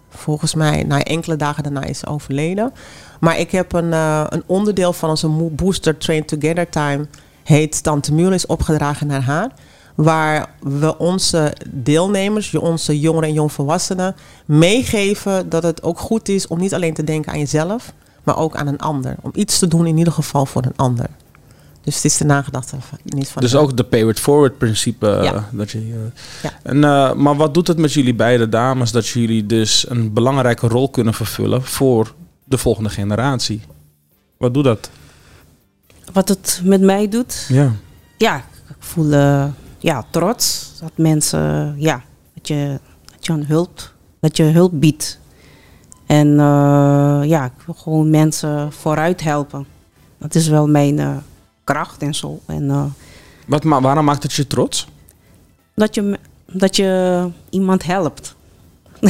[0.10, 2.74] volgens mij na enkele dagen daarna is overleden.
[3.20, 3.92] Maar ik heb een,
[4.34, 7.08] een onderdeel van onze Booster Train Together Time.
[7.44, 9.52] Heet Tante Muur is opgedragen naar haar.
[9.96, 16.60] Waar we onze deelnemers, onze jongeren en jongvolwassenen, meegeven dat het ook goed is om
[16.60, 19.16] niet alleen te denken aan jezelf, maar ook aan een ander.
[19.22, 21.06] Om iets te doen in ieder geval voor een ander.
[21.84, 25.10] Dus het is de nagedachte van, niet van Dus ook de pay it forward principe.
[25.10, 25.50] eh, Ja.
[25.52, 26.52] Dat je, eh, Ja.
[26.64, 30.68] en, eh, maar wat doet het met jullie beide dames dat jullie dus een belangrijke
[30.68, 33.62] rol kunnen vervullen voor de volgende generatie?
[34.38, 34.90] Wat doet dat?
[36.14, 37.72] Wat het met mij doet, Ja.
[38.18, 38.36] ja,
[38.70, 39.46] ik voel eh,
[39.82, 42.02] ja, trots dat mensen, ja,
[42.34, 42.80] dat je,
[43.12, 45.20] dat je een hulp, dat je hulp biedt.
[46.06, 49.66] En eh, ja, ik wil gewoon mensen vooruit helpen.
[50.18, 51.16] Dat is wel mijn eh,
[51.64, 52.40] kracht en zo.
[52.46, 52.84] En eh,
[53.48, 54.88] Wat, ma waarom maakt het je trots?
[55.76, 58.36] dat, je, dat je iemand helpt.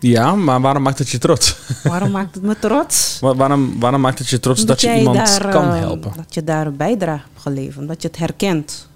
[0.00, 1.56] Ja, maar waarom maakt het je trots?
[1.82, 3.18] Waarom maakt het me trots?
[3.20, 6.12] Wa- waarom, waarom maakt het je trots dat je iemand daar, kan helpen?
[6.16, 7.88] Dat je daar een bijdrage hebt geleverd.
[7.88, 8.88] Dat je het herkent.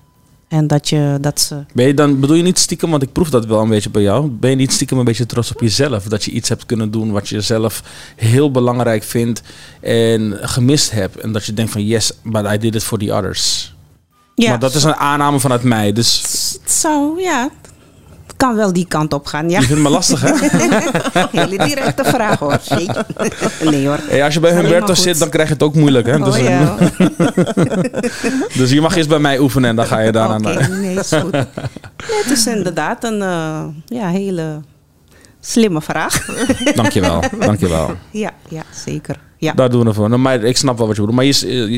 [0.52, 1.64] En dat, je, dat ze...
[1.74, 4.02] Ben je dan, bedoel je niet stiekem, want ik proef dat wel een beetje bij
[4.02, 4.28] jou.
[4.28, 6.04] Ben je niet stiekem een beetje trots op jezelf?
[6.04, 7.82] Dat je iets hebt kunnen doen wat je zelf
[8.16, 9.42] heel belangrijk vindt
[9.80, 11.16] en gemist hebt.
[11.16, 13.74] En dat je denkt van yes, but I did it for the others.
[14.34, 16.22] Ja, maar dat is een aanname vanuit mij, dus
[16.64, 17.50] zou, ja,
[18.42, 19.50] kan wel die kant op gaan.
[19.50, 19.61] Ja.
[19.61, 20.33] je vindt me lastig hè?
[21.40, 22.59] Hele directe vraag hoor.
[23.64, 23.98] Nee, hoor.
[24.09, 26.18] Hey, als je bij Alleen Humberto zit, dan krijg je het ook moeilijk hè?
[26.18, 26.76] Dus, oh, ja.
[28.59, 30.37] dus je mag eerst bij mij oefenen en dan ga je daarna...
[30.37, 31.33] Oké, nee, is goed.
[31.33, 34.61] Nee, het is inderdaad een eh, ja, hele
[35.40, 36.26] slimme vraag.
[36.74, 37.94] Dankjewel, dankjewel.
[38.11, 39.16] ja, ja, zeker.
[39.42, 39.52] Ja.
[39.52, 40.09] Daar doen we voor.
[40.09, 41.18] Nou, maar ik snap wel wat je bedoelt.
[41.20, 41.31] Maar je,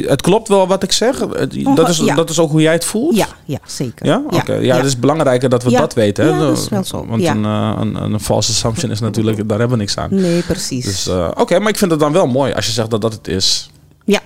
[0.03, 1.19] is- het klopt wel wat ik zeg.
[1.21, 2.15] Het- Dat is, Ja.
[2.15, 3.17] dat is ook hoe jij het voelt?
[3.17, 4.07] ja, ja, zeker.
[4.07, 4.23] Ja?
[4.31, 4.55] Oké.
[4.55, 6.25] Ja, het is belangrijker dat we dat weten.
[6.25, 6.31] Hè?
[6.31, 7.07] Ja, dat is wel zo.
[7.07, 10.09] Want een, eh, een, een false assumption is natuurlijk, daar hebben we niks aan.
[10.11, 10.85] Nee, precies.
[10.85, 13.13] Dus eh, oké, maar ik vind het dan wel mooi als je zegt dat dat
[13.13, 13.71] het is.
[14.05, 14.21] ja,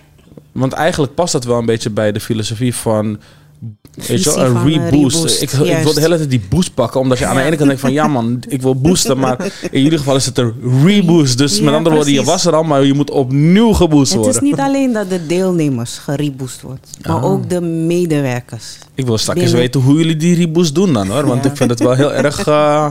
[0.52, 3.18] Want eigenlijk past dat wel een beetje bij de filosofie van...
[4.06, 5.14] Weet je wel, een een reboost.
[5.16, 7.00] reboost, Ik, ik wil de hele tijd die boost pakken.
[7.00, 7.92] Omdat je aan de ene kant denkt van...
[7.92, 9.18] Ja man, ik wil boosten.
[9.18, 10.52] Maar in ieder geval is het een
[10.84, 11.38] reboost.
[11.38, 12.62] Dus Ja, met andere woorden, je was er al.
[12.62, 14.42] Maar je moet opnieuw geboost het worden.
[14.42, 17.24] is niet alleen dat de deelnemers gereboost wordt, maar Ah.
[17.24, 18.78] ook de medewerkers.
[18.94, 21.26] Ik wil straks eens weten hoe jullie die reboost doen dan hoor.
[21.26, 21.50] Want Ja.
[21.50, 22.46] ik vind het wel heel erg.
[22.46, 22.86] eh,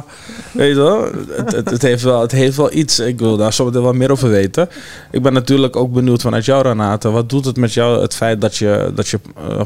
[0.52, 3.00] weet je wel, het, het, het, heeft wel, het heeft wel iets.
[3.00, 4.70] Ik wil daar zo meteen wat meer over weten.
[5.12, 7.10] Ik ben natuurlijk ook benieuwd vanuit jou, Renate.
[7.10, 9.60] Wat doet het met jou het feit dat je, dat je eh,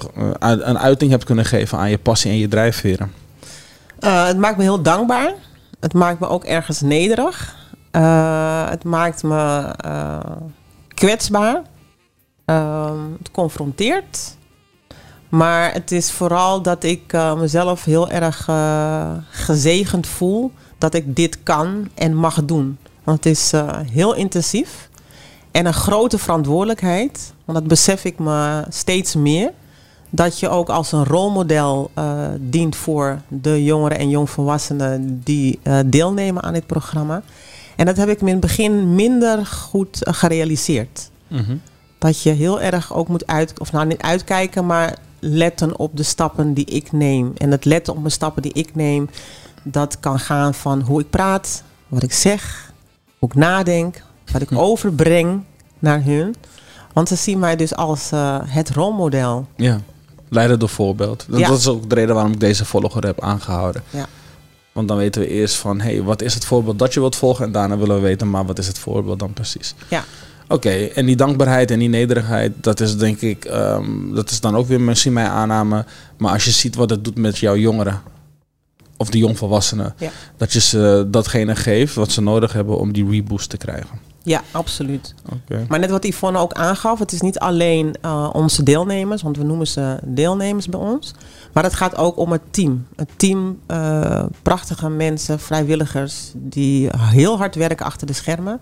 [0.52, 3.12] eh, een uiting hebt kunnen geven aan je passie en je drijfveren?
[3.99, 5.34] Eh, het maakt me heel dankbaar.
[5.80, 7.56] Het maakt me ook ergens nederig.
[7.91, 10.19] Eh, het maakt me eh,
[10.88, 11.62] kwetsbaar.
[12.45, 14.38] Ehm, het confronteert.
[15.30, 18.49] Maar het is vooral dat ik mezelf heel erg
[19.30, 22.77] gezegend voel dat ik dit kan en mag doen.
[23.04, 23.51] Want het is
[23.91, 24.89] heel intensief
[25.51, 27.34] en een grote verantwoordelijkheid.
[27.45, 29.51] Want dat besef ik me steeds meer
[30.12, 35.80] dat je ook als een rolmodel eh, dient voor de jongeren en jongvolwassenen die eh,
[35.86, 37.21] deelnemen aan dit programma.
[37.76, 41.10] En dat heb ik me in het begin minder goed eh, gerealiseerd.
[41.97, 46.04] Dat je heel erg ook moet uit, of nou niet uitkijken, maar letten op de
[46.04, 47.32] stappen die ik neem.
[47.38, 49.10] En het letten op de stappen die ik neem,
[49.63, 52.74] dat kan gaan van hoe ik praat, wat ik zeg,
[53.19, 55.43] hoe ik nadenk, wat ik overbreng
[55.80, 56.36] naar hun.
[56.93, 58.10] Want ze zien mij dus als
[58.45, 59.47] het rolmodel.
[59.56, 59.80] Ja,
[60.32, 61.26] leiden door voorbeeld.
[61.32, 61.48] Ja.
[61.48, 63.84] Dat is ook de reden waarom ik deze volger heb aangehouden.
[63.89, 64.08] Ja.
[64.72, 67.15] Want dan weten we eerst van, hé, hey, wat is het voorbeeld dat je wilt
[67.15, 67.46] volgen?
[67.46, 69.76] En daarna willen we weten, maar wat is het voorbeeld dan precies?
[69.88, 70.04] Ja.
[70.48, 74.56] Oké, en die dankbaarheid en die nederigheid, dat is denk ik, ehm, dat is dan
[74.56, 75.86] ook weer misschien mijn aanname.
[76.17, 78.02] Maar als je ziet wat het doet met jouw jongeren,
[78.98, 80.10] of de jongvolwassenen, Ja.
[80.38, 84.00] dat je ze datgene geeft wat ze nodig hebben om die reboost te krijgen.
[84.23, 85.15] Ja, absoluut.
[85.67, 89.43] Maar net wat Yvonne ook aangaf, het is niet alleen eh, onze deelnemers, want we
[89.43, 91.13] noemen ze deelnemers bij ons.
[91.53, 92.86] Maar het gaat ook om het team.
[92.95, 98.60] Het team, eh, prachtige mensen, vrijwilligers, die heel hard werken achter de schermen.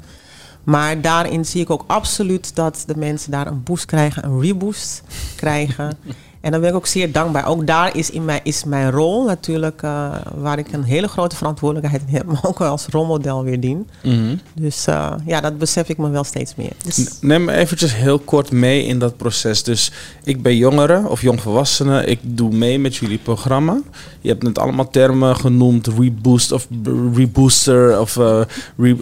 [0.63, 5.03] Maar daarin zie ik ook absoluut dat de mensen daar een boost krijgen, een reboost
[5.35, 5.97] krijgen.
[6.41, 7.47] En dan ben ik ook zeer dankbaar.
[7.47, 11.35] Ook daar is, in mij, is mijn rol natuurlijk, eh, waar ik een hele grote
[11.35, 13.87] verantwoordelijkheid in heb, maar ook wel als rolmodel weer dien.
[14.03, 14.35] Mhm.
[14.53, 16.71] Dus eh, ja, dat besef ik me wel steeds meer.
[16.83, 19.63] Dus, Neem me eventjes heel kort mee in dat proces.
[19.63, 19.91] Dus
[20.23, 22.05] ik ben jongere of jongvolwassene.
[22.05, 23.79] Ik doe mee met jullie programma.
[24.21, 25.87] Je hebt net allemaal termen genoemd.
[25.87, 26.67] Reboost of
[27.13, 28.17] rebooster of...
[28.17, 28.41] eh
[28.77, 28.97] re-?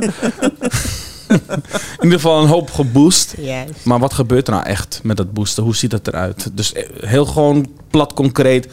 [1.30, 3.34] in ieder geval een hoop geboost.
[3.82, 5.62] Maar wat gebeurt er nou echt met dat boosten?
[5.62, 6.50] Hoe ziet dat eruit?
[6.56, 8.68] Dus eh, heel gewoon plat concreet.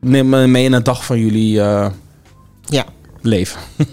[0.00, 1.90] Neem me mee in een dag van jullie eh,
[2.64, 2.84] Ja.
[3.22, 3.60] leven.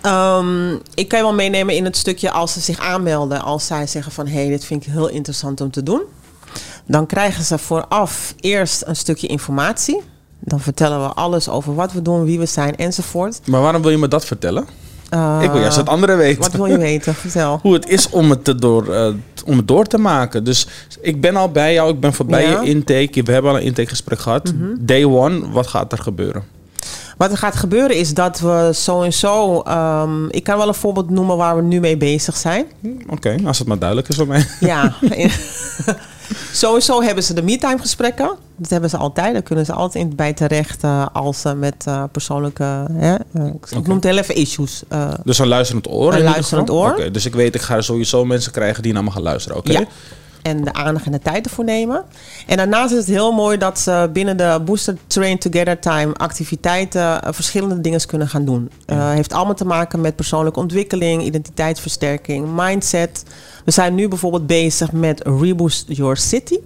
[0.00, 3.42] Ehm, ik kan je wel meenemen in het stukje als ze zich aanmelden.
[3.42, 6.02] Als zij zeggen van, hé, hey, dit vind ik heel interessant om te doen.
[6.86, 10.00] Dan krijgen ze vooraf eerst een stukje informatie.
[10.40, 13.40] Dan vertellen we alles over wat we doen, wie we zijn enzovoort.
[13.46, 14.66] Maar waarom wil je me dat vertellen?
[15.14, 16.42] Eh, ik wil juist het andere weten.
[16.42, 17.14] Wat wil je weten?
[17.14, 17.58] Vertel.
[17.62, 19.06] hoe het is om het, te door, eh,
[19.46, 20.44] om het door te maken.
[20.44, 20.66] Dus
[21.00, 22.50] ik ben al bij jou, ik ben voorbij Ja.
[22.50, 22.62] Mhm.
[22.62, 23.22] je intake.
[23.22, 24.52] We hebben al een intakegesprek gehad.
[24.78, 26.42] Day one, wat gaat er gebeuren?
[27.16, 29.60] Wat er gaat gebeuren is dat we sowieso...
[29.60, 32.64] ehm, ik kan wel een voorbeeld noemen waar we nu mee bezig zijn.
[33.08, 34.46] Oké, als het maar duidelijk is voor mij.
[34.60, 34.94] Ja.
[36.52, 38.36] Sowieso hebben ze de me-time gesprekken.
[38.56, 39.32] Dat hebben ze altijd.
[39.32, 42.86] Daar kunnen ze altijd in bij terecht eh, als ze met eh, persoonlijke...
[42.92, 44.82] Hè, eh, ik noem het heel even issues.
[45.24, 46.14] Dus een luisterend oor.
[46.14, 46.90] Een luisterend oor.
[46.90, 49.58] Oké, dus ik weet, ik ga sowieso mensen krijgen die naar me gaan luisteren.
[49.58, 49.72] Oké?
[49.72, 49.84] Ja.
[50.44, 52.04] En de aandacht en de tijd ervoor nemen.
[52.46, 57.22] En daarnaast is het heel mooi dat ze binnen de Booster Train Together Time activiteiten
[57.22, 58.70] eh, verschillende dingen kunnen gaan doen.
[58.86, 63.24] Eh heeft allemaal te maken met persoonlijke ontwikkeling, identiteitsversterking, mindset.
[63.64, 66.58] We zijn nu bijvoorbeeld bezig met Reboost Your City.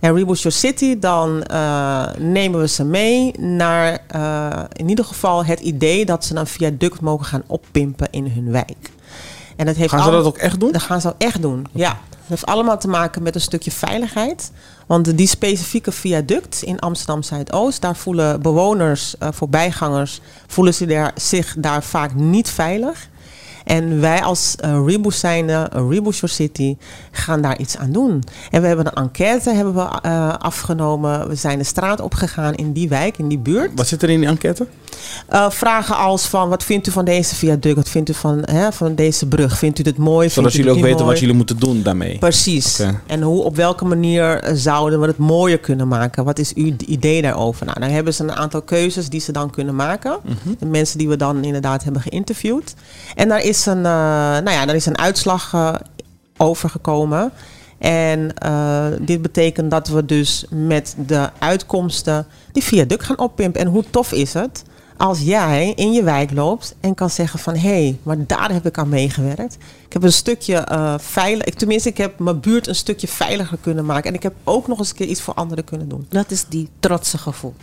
[0.00, 4.00] En Reboost Your City, dan eh, nemen we ze mee naar
[4.72, 8.90] in ieder geval het idee dat ze een viaduct mogen gaan oppimpen in hun wijk.
[9.62, 10.72] En dat heeft Gaan ze dat ook echt doen?
[10.72, 11.88] dat gaan ze ook echt doen, ja.
[11.88, 14.52] Het heeft allemaal te maken met een stukje veiligheid.
[14.86, 21.12] Want die specifieke viaduct in Amsterdam Zuidoost, daar voelen bewoners, eh, voorbijgangers, voelen ze daar,
[21.14, 23.08] zich daar vaak niet veilig.
[23.64, 26.76] En wij als uh, Reboost zijnde, uh, Reboost Your City,
[27.10, 28.22] gaan daar iets aan doen.
[28.50, 31.28] En we hebben een enquête hebben we, eh, afgenomen.
[31.28, 33.70] We zijn de straat opgegaan in die wijk, in die buurt.
[33.74, 34.66] Wat zit er in die enquête?
[35.26, 37.76] Eh, vragen als van, wat vindt u van deze viaduct?
[37.76, 39.58] Wat vindt u van, hè, van deze brug?
[39.58, 40.28] Vindt u dit mooi?
[40.28, 42.18] Zodat Vindt u jullie ook weten wat jullie moeten doen daarmee.
[42.18, 42.82] Precies.
[43.06, 46.24] En hoe, op welke manier eh, zouden we het mooier kunnen maken?
[46.24, 47.66] Wat is uw idee daarover?
[47.66, 50.18] Nou, dan hebben ze een aantal keuzes die ze dan kunnen maken.
[50.22, 50.54] Mhm.
[50.58, 52.74] De mensen die we dan inderdaad hebben geïnterviewd.
[53.14, 53.82] En daar is een, eh,
[54.44, 55.74] nou ja, daar is een uitslag eh,
[56.36, 57.32] over gekomen.
[57.78, 63.60] En eh, dit betekent dat we dus met de uitkomsten die viaduct gaan oppimpen.
[63.60, 64.62] En hoe tof is het
[64.96, 67.54] als jij in je wijk loopt en kan zeggen van...
[67.54, 69.56] hé, hey, maar daar heb ik aan meegewerkt.
[69.86, 71.44] Ik heb een stukje eh veilig...
[71.46, 74.08] ik- Tenminste, ik heb mijn buurt een stukje veiliger kunnen maken.
[74.10, 76.06] En ik heb ook nog eens een keer iets voor anderen kunnen doen.
[76.08, 77.54] Dat is die trotse gevoel.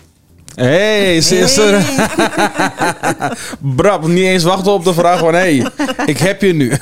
[0.55, 1.85] Hey, zuster.
[3.75, 5.33] Brab, niet eens wachten op de vraag van...
[5.33, 5.71] Hé, hey,
[6.05, 6.71] ik heb je nu.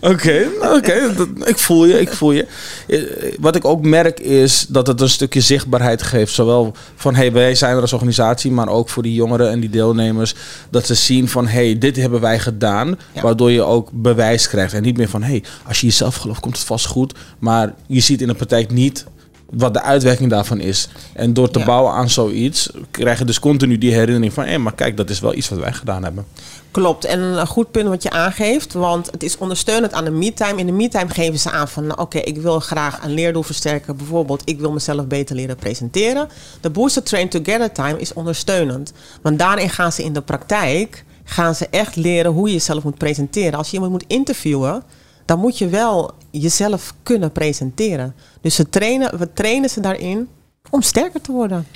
[0.00, 0.46] Oké,
[0.76, 1.14] oké.
[1.44, 2.46] ik voel je, ik voel je.
[2.86, 2.98] Eh,
[3.40, 6.32] Wat ik ook merk is dat het een stukje zichtbaarheid geeft.
[6.32, 8.50] Zowel van, hé, hey, wij zijn er als organisatie...
[8.50, 10.34] maar ook voor die jongeren en die deelnemers...
[10.70, 12.98] dat ze zien van, hé, hey, dit hebben wij gedaan...
[13.12, 13.22] Ja.
[13.22, 14.72] waardoor je ook bewijs krijgt.
[14.72, 17.14] En niet meer van, hé, hey, als je jezelf gelooft, komt het vast goed.
[17.38, 19.04] Maar je ziet in de praktijk niet
[19.50, 20.88] wat de uitwerking daarvan is.
[21.12, 21.64] En door te Ja.
[21.64, 24.44] bouwen aan zoiets, krijg je dus continu die herinnering van...
[24.44, 26.26] hé, maar kijk, dat is wel iets wat wij gedaan hebben.
[26.70, 27.04] Klopt.
[27.04, 28.72] En een goed punt wat je aangeeft.
[28.72, 30.58] Want het is ondersteunend aan de me-time.
[30.60, 31.86] In de me-time geven ze aan van...
[31.86, 33.96] nou, oké, ik wil graag een leerdoel versterken.
[33.96, 36.28] Bijvoorbeeld, ik wil mezelf beter leren presenteren.
[36.60, 38.92] De Booster Train Together Time is ondersteunend.
[39.22, 41.04] Want daarin gaan ze in de praktijk...
[41.24, 43.58] gaan ze echt leren hoe je jezelf moet presenteren.
[43.58, 44.82] Als je iemand moet interviewen...
[45.28, 48.14] dan moet je wel jezelf kunnen presenteren.
[48.40, 50.28] Dus ze trainen, we trainen ze daarin
[50.70, 51.66] om sterker te worden.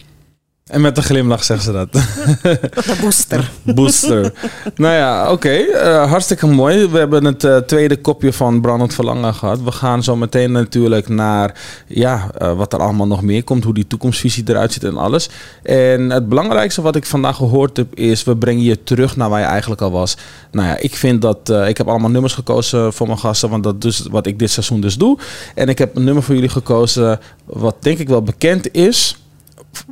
[0.66, 1.92] En met een glimlach zeggen ze dat.
[2.86, 3.50] De booster.
[3.62, 4.32] Booster.
[4.76, 5.48] nou ja, oké.
[5.48, 6.88] eh, hartstikke mooi.
[6.88, 9.62] We hebben het eh, tweede kopje van Brandend Verlangen gehad.
[9.62, 13.64] We gaan zo meteen natuurlijk naar ja, eh, wat er allemaal nog meer komt.
[13.64, 15.28] Hoe die toekomstvisie eruit ziet en alles.
[15.62, 18.24] En het belangrijkste wat ik vandaag gehoord heb is...
[18.24, 20.16] we brengen je terug naar waar je eigenlijk al was.
[20.50, 21.48] Nou ja, ik vind dat...
[21.66, 23.50] ik heb allemaal nummers gekozen voor mijn gasten.
[23.50, 25.18] Want dat is wat ik dit seizoen dus doe.
[25.54, 27.20] En ik heb een nummer voor jullie gekozen...
[27.44, 29.16] wat denk ik wel bekend is...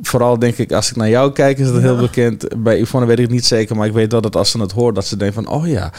[0.01, 2.63] vooral denk ik, als ik naar jou kijk, is het heel bekend.
[2.63, 4.71] Bij Yvonne weet ik het niet zeker, maar ik weet wel dat als ze het
[4.71, 5.91] hoort, dat ze denkt van, oh ja,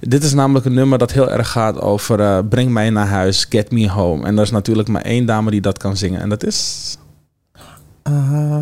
[0.00, 3.46] dit is namelijk een nummer dat heel erg gaat over eh, breng mij naar huis,
[3.48, 4.26] get me home.
[4.26, 6.96] En er is natuurlijk maar één dame die dat kan zingen en dat is...
[8.10, 8.60] Uh,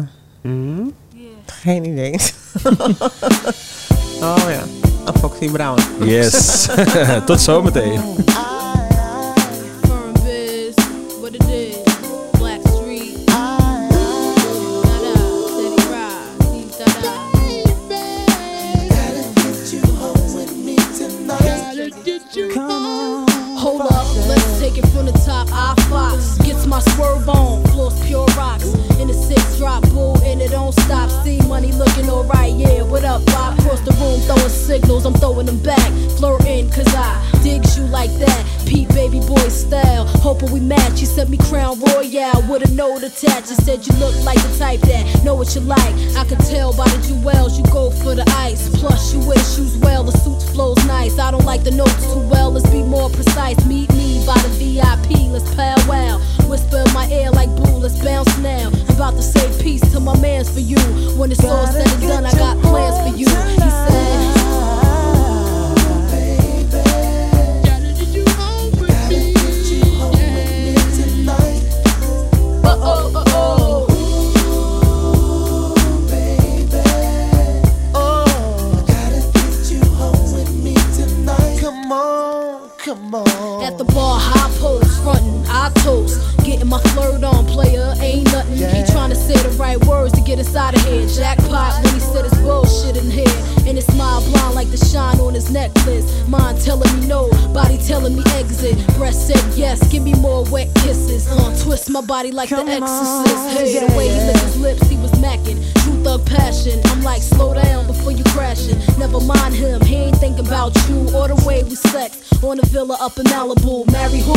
[1.47, 2.13] Geen idee.
[4.21, 4.63] oh ja,
[5.19, 5.81] Foxy Brown.
[6.05, 6.69] Yes.
[7.27, 8.01] Tot zometeen.
[22.59, 25.49] Hold up, let's take it from the top.
[25.53, 28.75] I Fox gets my swerve on, floors pure rocks.
[28.99, 31.09] In the six drop bull, and it don't stop.
[31.25, 32.83] See money looking alright, yeah.
[32.83, 33.59] What up, Bob?
[33.61, 35.93] Across the room throwing signals, I'm throwing them back.
[36.19, 37.28] Flirting, cause I
[40.29, 41.01] hoping we match.
[41.01, 43.49] You sent me Crown Royale with a note attached.
[43.49, 45.95] You said you look like the type that know what you like.
[46.21, 48.69] I could tell by the jewels you go for the ice.
[48.79, 51.19] Plus, you wear shoes well, the suit flows nice.
[51.19, 53.57] I don't like the notes too well, let's be more precise.
[53.65, 56.21] Meet me by the VIP, let's powwow.
[56.47, 58.69] Whisper in my ear like blue, let's bounce now.
[58.69, 60.81] I'm about to say peace to my mans for you.
[61.17, 63.29] When it's all said and done, I got plans for you.
[63.65, 64.38] He said.
[89.69, 91.07] Right words to get us out of here.
[91.07, 93.39] Jackpot when he said his bullshit in here.
[93.67, 96.07] And his smile blind like the shine on his necklace.
[96.27, 98.75] Mind telling me no, body telling me exit.
[98.97, 101.29] Breast said yes, give me more wet kisses.
[101.29, 103.59] Uh, twist my body like the exorcist.
[103.59, 105.59] Hey, the way he licked his lips, he was macking.
[105.83, 106.81] True thug passion.
[106.87, 108.79] I'm like, slow down before you crashing.
[108.99, 112.28] Never mind him, he ain't thinking about you or the way we sex.
[112.41, 113.91] On a villa up in Malibu.
[113.93, 114.35] Marry who?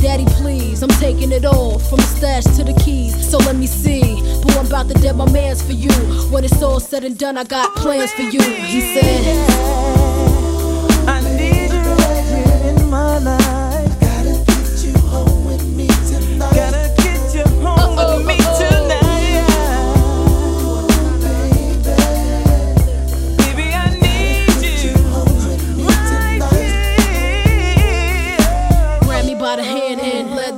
[0.00, 0.82] Daddy, please.
[0.82, 3.14] I'm taking it all from the stash to the keys.
[3.30, 4.20] So let me see.
[4.42, 5.92] Boo, I'm about to dead my mans for you.
[6.30, 8.40] When it's all said and done, I got plans for you.
[8.40, 9.48] He said.
[11.06, 13.61] I need you right here in my life.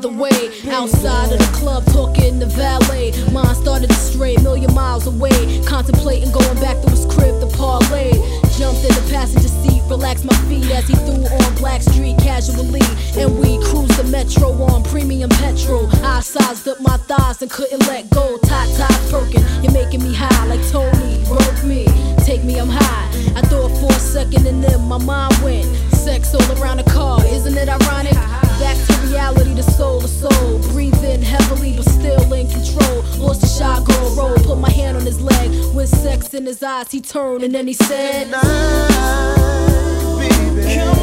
[0.05, 3.09] The way outside of the club, talking to valet.
[3.33, 8.13] Mine started to stray, million miles away, contemplating going back to his crib to parlay.
[8.53, 12.85] Jumped in the passenger seat, relaxed my feet as he threw on Black Street casually,
[13.17, 15.89] and we cruised the metro on premium petrol.
[16.05, 18.37] I sized up my thighs and couldn't let go.
[18.45, 21.25] Tot tot perking, you're making me high like Tony.
[21.25, 21.89] Broke me,
[22.29, 23.09] take me, I'm high.
[23.37, 25.94] I thought for a second and then my mind went.
[26.05, 28.13] Sex all around the car, isn't it ironic?
[28.13, 30.59] Back to reality, the soul to soul.
[30.71, 33.03] Breathing heavily, but still in control.
[33.17, 34.35] Lost the shot, girl roll.
[34.37, 35.51] Put my hand on his leg.
[35.75, 38.45] With sex in his eyes, he turned and then he said, Come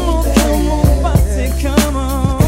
[0.06, 2.40] on, come on, Foxy, come on.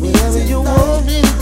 [0.00, 1.37] Whatever you want me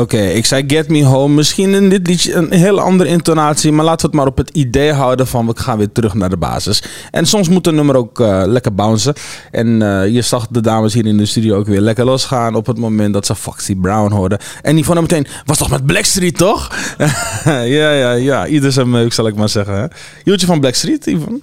[0.00, 1.34] Oké, ik zei Get Me Home.
[1.34, 3.72] Misschien in dit liedje een hele andere intonatie.
[3.72, 6.30] Maar laten we het maar op het idee houden van we gaan weer terug naar
[6.30, 6.82] de basis.
[7.10, 9.14] En soms moet een nummer ook eh, lekker bouncen.
[9.50, 12.66] En eh, je zag de dames hier in de studio ook weer lekker losgaan op
[12.66, 14.38] het moment dat ze Foxy Brown hoorden.
[14.62, 16.74] En die vonden meteen, was toch met Blackstreet toch?
[17.44, 18.46] ja, ja, ja.
[18.46, 19.90] Ieder zijn meuk zal ik maar zeggen.
[20.24, 20.38] Hè?
[20.38, 21.42] Van Blackstreet, Ivan?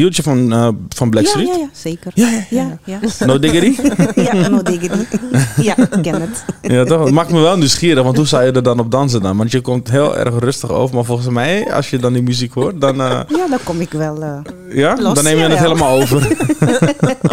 [0.00, 1.46] Joeltje van, eh, van Blackstreet?
[1.46, 2.12] Ja, ja, ja, zeker.
[2.14, 2.98] Ja, ja, ja.
[3.18, 3.26] ja.
[3.26, 3.80] No diggity?
[4.14, 5.04] ja, no diggity.
[5.68, 6.44] ja, ik ken het.
[6.62, 7.04] Ja, toch?
[7.04, 9.36] Het maakt me wel nieuwsgierig, want hoe zou je er dan op dansen dan?
[9.36, 12.52] Want je komt heel erg rustig over, maar volgens mij, als je dan die muziek
[12.52, 14.22] hoort, dan, eh, Ja, dan kom ik wel.
[14.22, 14.38] eh,
[14.76, 14.96] ja?
[15.00, 16.28] Los, dan neem je het helemaal over.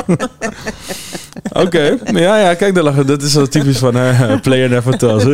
[1.62, 3.08] Oké, ja, ja, kijk, daar lachen.
[3.08, 5.24] dat is zo typisch van eh, player never tells.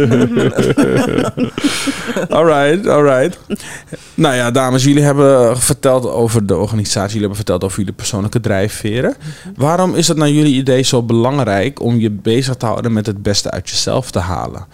[2.38, 3.40] alright, alright.
[4.14, 8.40] Nou ja, dames, jullie hebben verteld over de organisatie, jullie hebben verteld over jullie persoonlijke
[8.40, 9.16] drijfveren.
[9.56, 13.24] Waarom is het naar jullie idee zo belangrijk om je bezig te houden met het
[13.24, 14.66] beste uit jezelf te halen?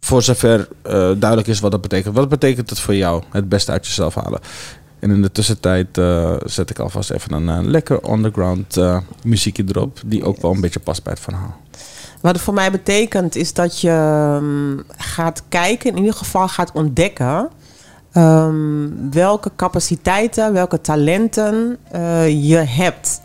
[0.00, 2.14] Voor zover eh, duidelijk is wat dat betekent.
[2.14, 4.40] Wat betekent het voor jou, het beste uit jezelf halen?
[4.98, 9.64] En in de tussentijd eh, zet ik alvast even een eh, lekker underground eh, muziekje
[9.68, 11.56] erop, die ook wel een beetje past bij het verhaal.
[12.20, 16.72] Wat het voor mij betekent is dat je ehm, gaat kijken, in ieder geval gaat
[16.72, 17.48] ontdekken
[18.12, 21.78] ehm, welke capaciteiten, welke talenten
[22.28, 23.20] je hebt.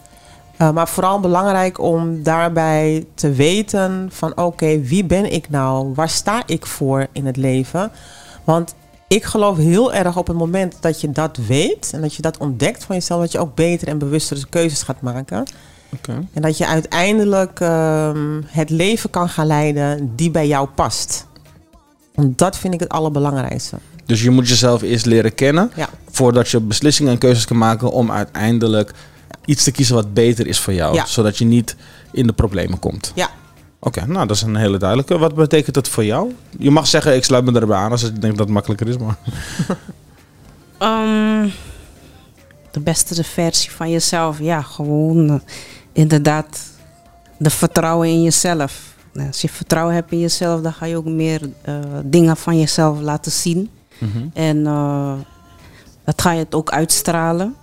[0.74, 5.94] Maar vooral belangrijk om daarbij te weten van oké, wie ben ik nou?
[5.94, 7.92] Waar sta ik voor in het leven?
[8.44, 8.76] Want
[9.14, 12.38] ik geloof heel erg op het moment dat je dat weet en dat je dat
[12.38, 15.44] ontdekt van jezelf, dat je ook beter en bewustere keuzes gaat maken.
[16.34, 21.26] En dat je uiteindelijk ehm, het leven kan gaan leiden die bij jou past.
[22.16, 23.78] Dat vind ik het allerbelangrijkste.
[24.06, 25.90] Dus je moet jezelf eerst leren kennen Ja.
[26.12, 28.92] voordat je beslissingen en keuzes kan maken om uiteindelijk
[29.46, 30.96] iets te kiezen wat beter is voor jou.
[30.96, 31.06] Ja.
[31.06, 31.76] Zodat je niet
[32.12, 33.12] in de problemen komt.
[33.16, 33.30] Ja.
[33.86, 35.18] Oké, nou dat is een hele duidelijke.
[35.18, 36.34] Wat betekent dat voor jou?
[36.58, 38.98] Je mag zeggen, ik sluit me erbij aan als je denkt dat het makkelijker is.
[38.98, 39.18] Maar...
[40.78, 41.50] Ehm,
[42.72, 44.40] de beste versie van jezelf.
[44.40, 45.36] Ja, gewoon eh,
[45.92, 46.72] inderdaad
[47.38, 48.96] de vertrouwen in jezelf.
[49.14, 52.60] Nou, als je vertrouwen hebt in jezelf, dan ga je ook meer eh, dingen van
[52.60, 53.70] jezelf laten zien.
[54.34, 55.14] En eh,
[56.06, 57.56] dat ga je het ook uitstralen.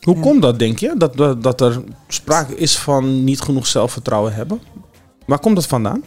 [0.00, 0.94] Hoe komt dat, denk je?
[0.96, 4.60] Dat, dat er sprake is van niet genoeg zelfvertrouwen hebben?
[5.28, 6.02] Waar komt dat vandaan?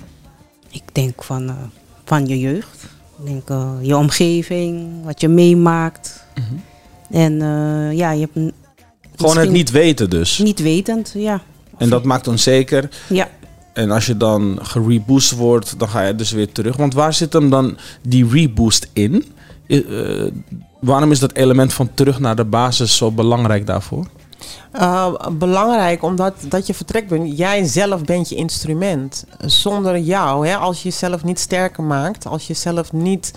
[0.69, 1.55] Ik denk van, eh,
[2.05, 2.83] van je jeugd.
[3.19, 6.25] Ik denk eh, je omgeving, wat je meemaakt.
[7.09, 8.53] En eh, ja, je hebt
[9.15, 10.37] Gewoon het niet weten dus.
[10.37, 11.41] niet wetend, ja.
[11.77, 12.89] En dat maakt onzeker.
[13.09, 13.29] Ja,
[13.73, 16.75] En als je dan gereboost wordt, dan ga je dus weer terug.
[16.77, 19.25] Want waar zit hem dan die reboost in?
[19.67, 19.79] Eh,
[20.79, 24.05] waarom is dat element van terug naar de basis zo belangrijk daarvoor?
[24.75, 27.37] Uh, belangrijk omdat dat je vertrekt bent.
[27.37, 29.25] Jij zelf bent je instrument.
[29.45, 33.31] Zonder jou, hè, als je jezelf niet sterker maakt, als je jezelf niet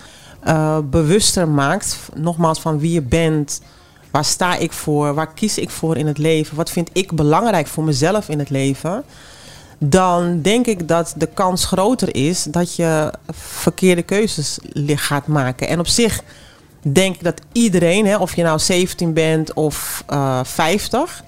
[0.44, 3.61] eh, bewuster maakt, nogmaals van wie je bent,
[4.11, 7.66] waar sta ik voor, waar kies ik voor in het leven, wat vind ik belangrijk
[7.66, 9.05] voor mezelf in het leven,
[9.78, 15.68] dan denk ik dat de kans groter is dat je verkeerde keuzes gaat maken.
[15.68, 16.22] En op zich
[16.85, 21.24] denk dat iedereen, hè, of je nou 17 bent of eh 50,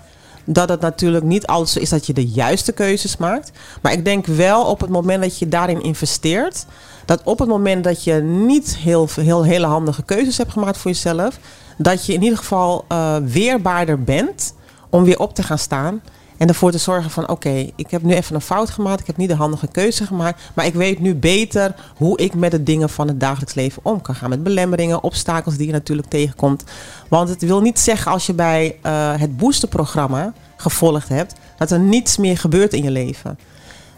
[0.47, 3.51] dat het natuurlijk niet altijd zo is dat je de juiste keuzes maakt.
[3.83, 6.67] Maar ik denk wel op het moment dat je daarin investeert,
[7.05, 10.91] dat op het moment dat je niet heel, heel hele handige keuzes hebt gemaakt voor
[10.91, 11.39] jezelf,
[11.79, 14.55] dat je in ieder geval eh, weerbaarder bent
[14.91, 16.03] om weer op te gaan staan.
[16.37, 19.01] En ervoor te zorgen van oké, ik heb nu even een fout gemaakt.
[19.01, 20.43] Ik heb niet de handige keuze gemaakt.
[20.55, 24.01] Maar ik weet nu beter hoe ik met de dingen van het dagelijks leven om
[24.01, 24.31] kan gaan.
[24.31, 26.65] Met belemmeringen, obstakels die je natuurlijk tegenkomt.
[27.09, 31.81] Want het wil niet zeggen als je bij eh, het boosterprogramma gevolgd hebt, dat er
[31.81, 33.39] niets meer gebeurt in je leven.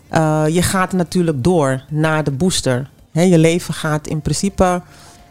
[0.08, 2.90] Eh, je gaat natuurlijk door naar de booster.
[3.12, 4.82] Je leven gaat in principe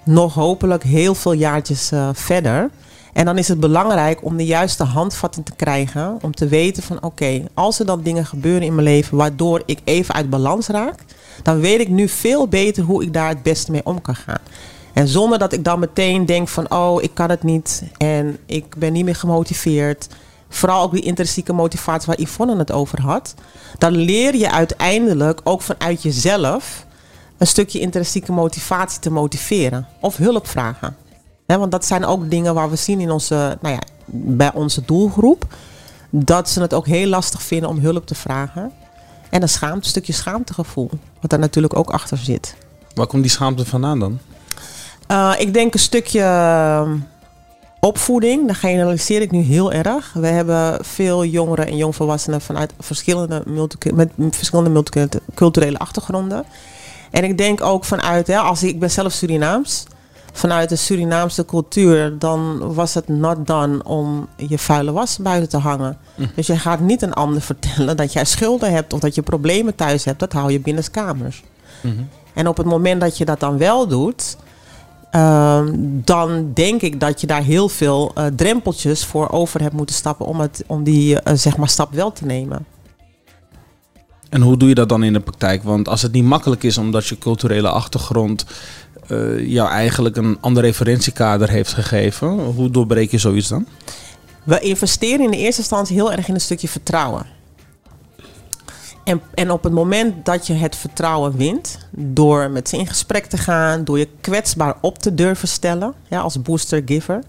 [0.03, 2.69] nog hopelijk heel veel jaartjes eh, verder.
[3.18, 6.18] En dan is het belangrijk om de juiste handvatten te krijgen.
[6.22, 9.80] Om te weten van oké, als er dan dingen gebeuren in mijn leven waardoor ik
[9.84, 10.99] even uit balans raak.
[11.43, 14.39] Dan weet ik nu veel beter hoe ik daar het beste mee om kan gaan.
[14.93, 17.84] En zonder dat ik dan meteen denk van oh, ik kan het niet.
[17.97, 20.07] En ik ben niet meer gemotiveerd.
[20.49, 23.34] Vooral ook die intrinsieke motivatie waar Yvonne het over had.
[23.78, 26.86] Dan leer je uiteindelijk ook vanuit jezelf
[27.38, 29.88] een stukje intrinsieke motivatie te motiveren.
[30.01, 31.06] Of hulp vragen.
[31.55, 35.45] Want dat zijn ook dingen waar we zien in onze, nou ja, bij onze doelgroep.
[36.09, 38.71] Dat ze het ook heel lastig vinden om hulp te vragen.
[39.29, 40.89] En een schaamte, een stukje schaamtegevoel.
[41.21, 42.55] Wat daar natuurlijk ook achter zit.
[42.93, 44.19] Waar komt die schaamte vandaan dan?
[45.11, 46.91] Uh, ik denk een stukje uh,
[47.79, 48.47] opvoeding.
[48.47, 50.13] Dat generaliseer ik nu heel erg.
[50.13, 53.43] We hebben veel jongeren en jongvolwassenen vanuit verschillende
[53.95, 56.45] met verschillende multiculturele achtergronden.
[57.11, 59.85] En ik denk ook vanuit, hè, als ik, ik ben zelf Surinaams.
[60.38, 65.57] Vanuit de Surinaamse cultuur, dan was het not done om je vuile was buiten te
[65.57, 65.97] hangen.
[66.15, 66.29] Mm.
[66.35, 69.75] Dus je gaat niet een ander vertellen dat jij schulden hebt of dat je problemen
[69.75, 70.19] thuis hebt.
[70.19, 71.43] Dat hou je binnenskamers.
[71.81, 72.09] Mm -hmm.
[72.33, 74.38] En op het moment dat je dat dan wel doet,
[75.11, 79.95] uh, dan denk ik dat je daar heel veel uh, drempeltjes voor over hebt moeten
[79.95, 82.65] stappen om, het, om die uh, zeg maar stap wel te nemen.
[84.29, 85.63] En hoe doe je dat dan in de praktijk?
[85.63, 88.45] Want als het niet makkelijk is omdat je culturele achtergrond
[89.07, 93.67] uh, jou eigenlijk een ander referentiekader heeft gegeven, hoe doorbreek je zoiets dan?
[94.43, 97.25] We investeren in de eerste instantie heel erg in een stukje vertrouwen.
[99.03, 103.25] En, en op het moment dat je het vertrouwen wint, door met ze in gesprek
[103.25, 107.23] te gaan, door je kwetsbaar op te durven stellen, ja, als booster-giver,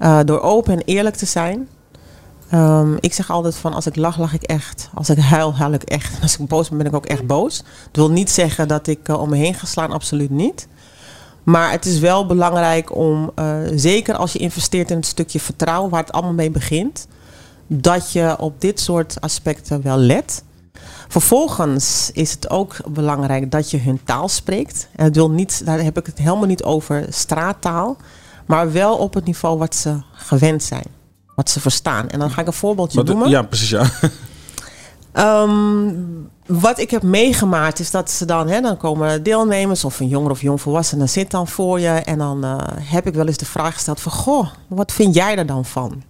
[0.00, 1.68] uh, door open en eerlijk te zijn.
[2.54, 4.90] Um, ik zeg altijd van als ik lach, lach ik echt.
[4.94, 6.22] Als ik huil, huil ik echt.
[6.22, 7.56] Als ik boos ben, ben ik ook echt boos.
[7.56, 10.68] Dat wil niet zeggen dat ik uh, om me heen ga slaan, absoluut niet.
[11.44, 15.90] Maar het is wel belangrijk om, uh, zeker als je investeert in een stukje vertrouwen,
[15.90, 17.06] waar het allemaal mee begint,
[17.66, 20.42] dat je op dit soort aspecten wel let.
[21.08, 24.88] Vervolgens is het ook belangrijk dat je hun taal spreekt.
[24.96, 27.96] En dat wil niet, daar heb ik het helemaal niet over straattaal,
[28.46, 30.84] maar wel op het niveau wat ze gewend zijn,
[31.34, 32.08] wat ze verstaan.
[32.08, 33.28] En dan ga ik een voorbeeldje Wat- noemen.
[33.28, 33.90] ja, precies ja.
[35.12, 35.88] Ehm,
[36.46, 40.30] wat ik heb meegemaakt is dat ze dan, hè, dan komen deelnemers of een jonger
[40.30, 41.88] of jongvolwassene zit dan voor je.
[41.88, 45.36] En dan eh, heb ik wel eens de vraag gesteld van, goh, wat vind jij
[45.36, 46.02] er dan van?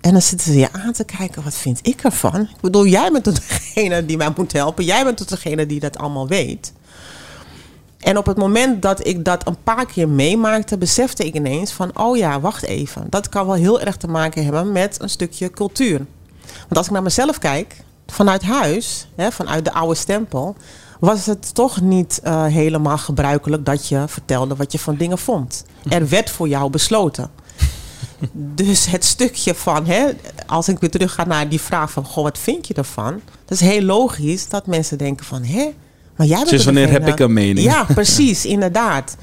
[0.00, 2.40] En dan zitten ze je aan te kijken, wat vind ik ervan?
[2.40, 4.84] Ik bedoel, jij bent degene die mij moet helpen.
[4.84, 6.72] Jij bent degene die dat allemaal weet.
[7.98, 11.98] En op het moment dat ik dat een paar keer meemaakte, besefte ik ineens van,
[11.98, 13.06] oh ja, wacht even.
[13.10, 16.06] Dat kan wel heel erg te maken hebben met een stukje cultuur.
[16.46, 17.76] Want als ik naar mezelf kijk,
[18.06, 20.56] vanuit huis, hè, vanuit de oude stempel,
[21.00, 25.64] was het toch niet eh, helemaal gebruikelijk dat je vertelde wat je van dingen vond.
[25.88, 27.30] Er werd voor jou besloten.
[28.32, 30.10] Dus het stukje van, hè,
[30.46, 33.20] als ik weer terug ga naar die vraag van, goh, wat vind je ervan?
[33.44, 35.70] Dat is heel logisch dat mensen denken van, hè,
[36.16, 37.66] maar jij bent toch wanneer heb ik een mening?
[37.66, 39.16] Ja, precies, inderdaad.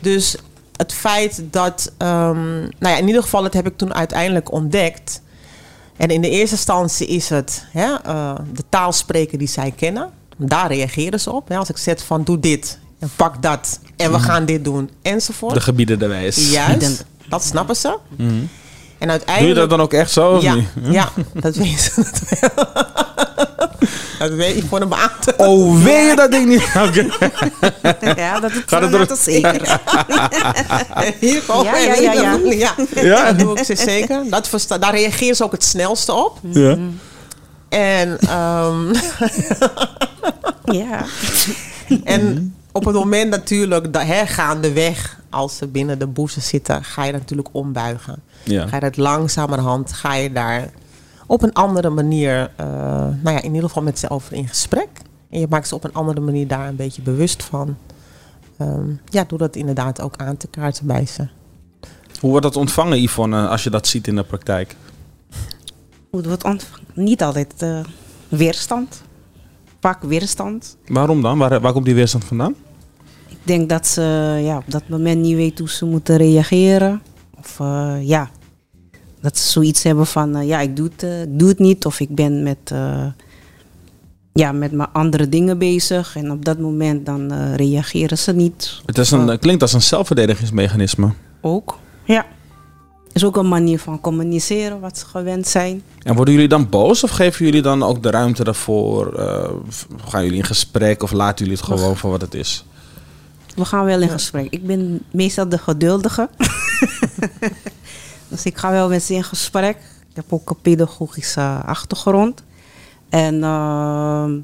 [0.00, 0.36] Dus
[0.76, 5.21] het feit dat, ehm, nou ja, in ieder geval, dat heb ik toen uiteindelijk ontdekt.
[5.96, 10.10] En in de eerste instantie is het hè, eh, de taal spreken die zij kennen.
[10.36, 11.48] Daar reageren ze op.
[11.48, 11.56] Hè.
[11.56, 15.54] Als ik zet van doe dit en pak dat en we gaan dit doen enzovoort.
[15.54, 16.50] De gebieden de wijs.
[16.50, 17.98] Juist, dat snappen ze.
[18.16, 18.28] Mhm.
[18.28, 19.54] En Doe uiteindelijk...
[19.54, 20.30] je dat dan ook echt zo?
[20.30, 20.68] Of ja, niet?
[20.90, 22.04] ja, dat weet ze.
[24.18, 25.34] Dat weet ik voor een beambte.
[25.36, 26.62] Oh, weet je dat ding niet?
[26.86, 27.06] Oké.
[28.20, 29.80] Ja, dat is Gaat het er- zeker.
[31.20, 32.38] Hier komen Ja, ja, ja, ja.
[32.50, 32.74] ja.
[33.02, 33.24] Ja?
[33.24, 34.22] dat doe ik ze zeker.
[34.30, 36.38] Dat versta- daar reageer ze ook het snelste op.
[36.42, 36.76] Ja.
[37.68, 38.92] En, ehm,
[40.64, 41.04] Ja.
[42.04, 47.04] en op het moment natuurlijk, dat, hè, gaandeweg, als ze binnen de boezen zitten, ga
[47.04, 48.22] je natuurlijk ombuigen.
[48.42, 48.66] Ja.
[48.66, 50.68] Ga je dat langzamerhand, ga je daar
[51.32, 52.66] op een andere manier, eh,
[53.22, 54.88] nou ja, in ieder geval met ze over in gesprek.
[55.30, 57.76] En je maakt ze op een andere manier daar een beetje bewust van.
[58.56, 61.28] Ehm, ja, doe dat inderdaad ook aan te kaarten bij ze.
[62.20, 64.76] Hoe wordt dat ontvangen, Yvonne, als je dat ziet in de praktijk?
[66.10, 66.86] Hoe het wordt ontvangen.
[66.94, 67.80] Niet altijd eh,
[68.28, 69.02] weerstand.
[69.80, 70.76] Vaak weerstand.
[70.86, 71.38] Waarom dan?
[71.38, 72.54] Waar, waar komt die weerstand vandaan?
[73.28, 74.02] Ik denk dat ze
[74.42, 77.02] ja, op dat moment niet weten hoe ze moeten reageren.
[77.38, 78.30] Of eh, ja,
[79.22, 81.86] dat ze zoiets hebben van eh, ja, ik doe, het, eh, ik doe het niet.
[81.86, 83.06] Of ik ben met, eh,
[84.32, 86.16] ja, met mijn andere dingen bezig.
[86.16, 88.80] En op dat moment dan eh, reageren ze niet.
[88.86, 91.12] Het is een, klinkt als een zelfverdedigingsmechanisme.
[91.40, 92.26] Ook, ja.
[93.12, 95.82] is ook een manier van communiceren wat ze gewend zijn.
[96.02, 99.14] En worden jullie dan boos of geven jullie dan ook de ruimte daarvoor?
[99.14, 99.50] Eh,
[100.08, 102.64] gaan jullie in gesprek of laten jullie het gewoon voor wat het is?
[103.54, 104.46] We gaan wel in gesprek.
[104.50, 106.28] Ik ben meestal de geduldige.
[108.32, 109.76] dus ik ga wel met ze in gesprek.
[110.10, 112.42] Ik heb ook een pedagogische achtergrond.
[113.08, 114.38] En ehm,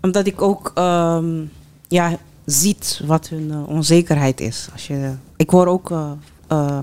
[0.00, 1.44] omdat ik ook ehm,
[1.88, 4.68] ja, ziet wat hun eh, onzekerheid is.
[4.72, 6.10] Als je, ik hoor ook eh
[6.52, 6.78] eh,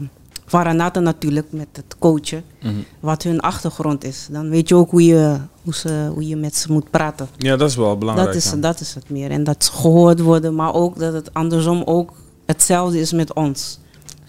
[0.45, 2.43] van Renate natuurlijk met het coachen.
[2.99, 4.27] Wat hun achtergrond is.
[4.31, 7.27] Dan weet je ook hoe je, hoe ze, hoe je met ze moet praten.
[7.37, 8.27] Ja, dat is wel belangrijk.
[8.27, 8.61] Dat is, dan.
[8.61, 9.31] dat is het meer.
[9.31, 12.11] En dat ze gehoord worden, maar ook dat het andersom ook
[12.45, 13.79] hetzelfde is met ons.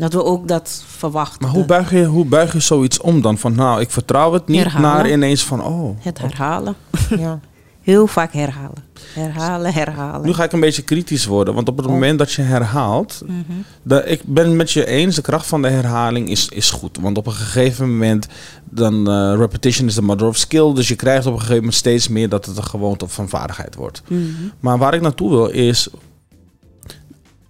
[0.01, 1.43] Dat we ook dat verwachten.
[1.43, 3.39] Maar hoe buig, je, hoe buig je zoiets om dan?
[3.39, 4.83] Van nou, ik vertrouw het niet, Herhalen.
[4.91, 5.97] naar ineens van oh.
[6.01, 6.75] Het herhalen.
[7.19, 7.41] Ja.
[7.81, 8.85] Heel vaak herhalen.
[9.15, 10.27] Herhalen, herhalen.
[10.27, 13.41] Nu ga ik een beetje kritisch worden, want op het moment dat je herhaalt, Mhm.
[13.83, 16.99] de, ik ben het met je eens, de kracht van de herhaling is, is goed.
[17.01, 18.27] Want op een gegeven moment,
[18.65, 21.75] dan eh, repetition is the mother of skill, dus je krijgt op een gegeven moment
[21.75, 24.03] steeds meer dat het een gewoonte of van vaardigheid wordt.
[24.09, 24.23] Mhm.
[24.61, 25.89] Maar waar ik naartoe wil is,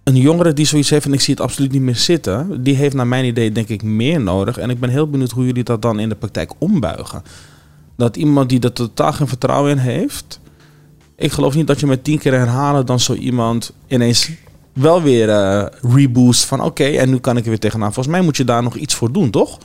[0.03, 2.95] een jongere die zoiets heeft en ik zie het absoluut niet meer zitten, die heeft
[2.95, 4.57] naar mijn idee denk ik meer nodig.
[4.57, 7.23] En ik ben heel benieuwd hoe jullie dat dan in de praktijk ombuigen.
[7.95, 10.39] Dat iemand die er totaal geen vertrouwen in heeft,
[11.15, 14.29] ik geloof niet dat je met tien keer herhalen dan zo iemand ineens
[14.73, 17.93] wel weer eh reboost van oké, en nu kan ik er weer tegenaan.
[17.93, 19.57] Volgens mij moet je daar nog iets voor doen, toch?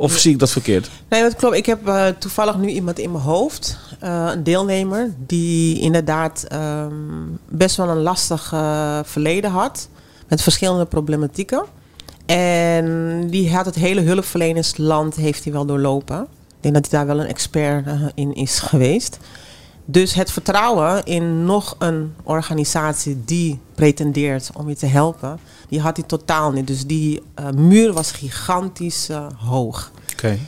[0.00, 0.90] Of zie ik dat verkeerd?
[1.08, 1.56] Nee, dat klopt.
[1.56, 6.94] Ik heb eh, toevallig nu iemand in mijn hoofd, eh, een deelnemer, die inderdaad ehm,
[7.48, 9.88] best wel een lastig eh, verleden had.
[10.28, 11.64] Met verschillende problematieken.
[12.26, 16.22] En die had het hele hulpverlenersland heeft hij wel doorlopen.
[16.22, 19.18] Ik denk dat hij daar wel een expert in is geweest.
[19.90, 25.38] Dus het vertrouwen in nog een organisatie die pretendeert om je te helpen,
[25.68, 26.66] die had hij totaal niet.
[26.66, 29.90] Dus die eh, muur was gigantisch eh, hoog.
[30.12, 30.38] Oké.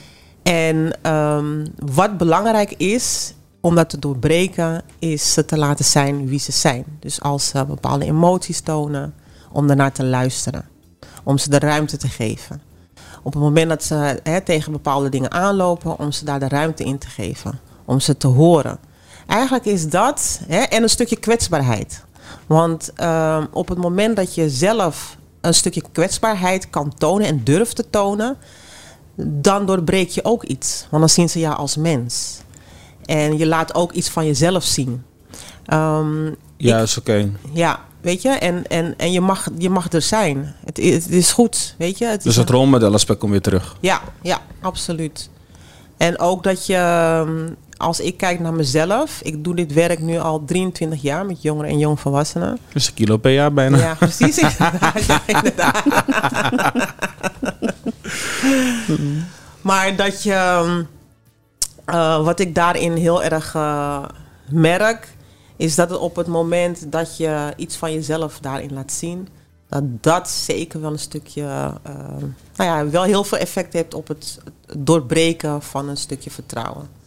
[0.43, 6.38] En ehm, wat belangrijk is om dat te doorbreken, is ze te laten zijn wie
[6.38, 6.84] ze zijn.
[7.01, 9.14] Dus als ze bepaalde emoties tonen,
[9.53, 10.68] om daarnaar te luisteren.
[11.22, 12.62] Om ze de ruimte te geven.
[13.22, 16.99] Op het moment dat ze tegen bepaalde dingen aanlopen, om ze daar de ruimte in
[16.99, 17.61] te geven.
[17.84, 18.78] Om ze te horen.
[19.26, 22.04] Eigenlijk is dat, hè, en een stukje kwetsbaarheid.
[22.46, 27.76] Want ehm, op het moment dat je zelf een stukje kwetsbaarheid kan tonen en durft
[27.76, 28.36] te tonen,
[29.16, 30.86] dan doorbreek je ook iets.
[30.90, 32.40] Want dan zien ze jou als mens.
[33.04, 35.02] En je laat ook iets van jezelf zien.
[35.66, 37.30] Ehm, Ja, is oké.
[37.52, 40.54] ja, weet je, en, en, en je, mag, je mag er zijn.
[40.64, 42.04] Het, het is goed, weet je.
[42.06, 43.76] Het Dus het rolmodel aspect komt weer terug.
[43.80, 45.30] ja, ja, absoluut.
[45.96, 47.48] En ook dat je, ehm,
[47.83, 51.70] als ik kijk naar mezelf, ik doe dit werk nu al 23 jaar met jongeren
[51.70, 52.59] en jongvolwassenen.
[52.72, 53.78] Dus een kilo per jaar bijna.
[53.78, 54.39] Ja, precies.
[54.43, 55.85] inderdaad, ja, inderdaad.
[59.68, 60.83] maar dat je, ehm,
[61.85, 64.05] eh, wat ik daarin heel erg eh,
[64.51, 65.14] merk,
[65.57, 69.28] is dat het op het moment dat je iets van jezelf daarin laat zien,
[69.68, 71.43] dat dat zeker wel een stukje,
[71.83, 71.95] eh,
[72.57, 74.39] nou ja, wel heel veel effect heeft op het
[74.76, 77.01] doorbreken van een stukje vertrouwen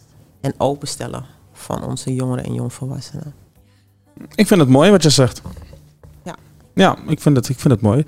[0.46, 3.34] en openstellen van onze jongeren en jongvolwassenen.
[4.34, 5.42] Ik vind het mooi wat je zegt.
[6.24, 6.34] Ja.
[6.74, 8.04] Ja, ik vind het, ik vind het mooi.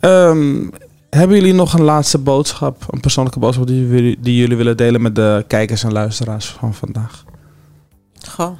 [0.00, 0.68] Ehm,
[1.10, 5.02] hebben jullie nog een laatste boodschap, een persoonlijke boodschap die, jullie- die jullie willen delen
[5.02, 7.24] met de kijkers en luisteraars van vandaag?
[8.28, 8.50] Goh,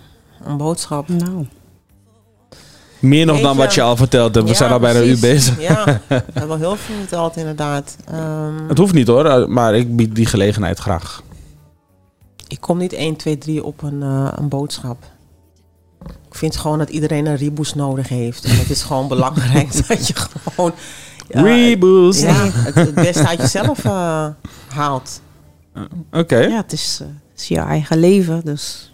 [0.44, 1.08] een boodschap.
[1.08, 1.46] Nou,
[2.98, 4.46] Meer nog dan wat je al verteld hebt.
[4.46, 5.60] We Ja, zijn al bijna een uur bezig.
[5.60, 7.96] Ja, we hebben heel veel verteld inderdaad.
[8.04, 11.22] Ehm, Het hoeft niet hoor, maar ik bied die gelegenheid graag.
[12.52, 15.04] Ik kom niet 1, 2, 3 op een, eh, een boodschap.
[16.06, 18.44] Ik vind gewoon dat iedereen een reboost nodig heeft.
[18.44, 20.72] En het is gewoon belangrijk dat je gewoon...
[22.20, 24.28] ja, het, het beste uit jezelf eh,
[24.68, 25.20] haalt.
[26.10, 26.36] Oké.
[26.36, 28.40] ja, het is, eh, het is je eigen leven.
[28.44, 28.92] Dus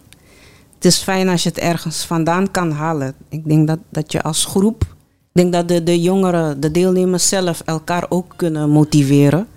[0.75, 3.13] het is fijn als je het ergens vandaan kan halen.
[3.29, 7.27] Ik denk dat, dat je als groep, ik denk dat de, de jongeren, de deelnemers
[7.27, 9.47] zelf elkaar ook kunnen motiveren.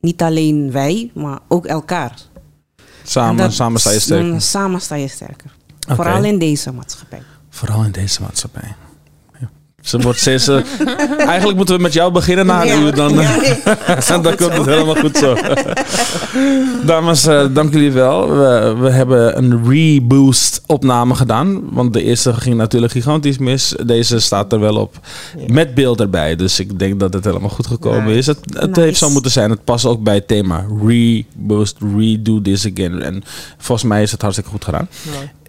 [0.00, 2.29] Niet alleen wij, maar ook elkaar.
[3.10, 4.22] Samen, dat- samen sta je sterk.
[4.24, 5.50] mm, Samen sta je sterker.
[5.88, 7.22] Vooral in deze maatschappij.
[7.50, 8.74] Vooral in deze maatschappij.
[9.80, 10.56] Ze wordt steeds, eh,
[11.34, 12.78] eigenlijk moeten we met jou beginnen na Ja.
[12.78, 12.94] uur.
[12.94, 15.36] Dan, Ja, nee, dan komt het helemaal goed zo.
[16.86, 18.28] Dames, eh, dank jullie wel.
[18.36, 21.62] We, we hebben een reboost opname gedaan.
[21.72, 23.74] Want de eerste ging natuurlijk gigantisch mis.
[23.86, 24.98] Deze staat er wel op.
[25.46, 26.36] Met beeld erbij.
[26.36, 28.18] Dus ik denk dat het helemaal goed gekomen Nice.
[28.18, 28.26] is.
[28.26, 28.80] Het, het Nice.
[28.80, 29.50] heeft zo moeten zijn.
[29.50, 30.64] Het past ook bij het thema.
[30.86, 33.02] Reboost, redo this again.
[33.02, 33.22] En
[33.58, 34.88] volgens mij is het hartstikke goed gedaan.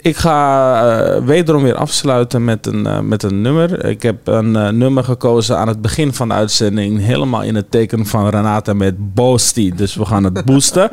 [0.02, 3.86] Ik ga eh, wederom weer afsluiten met een, eh, met een nummer.
[3.86, 7.00] Ik heb een eh, nummer gekozen aan het begin van de uitzending.
[7.00, 9.72] Helemaal in het teken van Renata met Boosty.
[9.76, 10.90] Dus we gaan het boosten.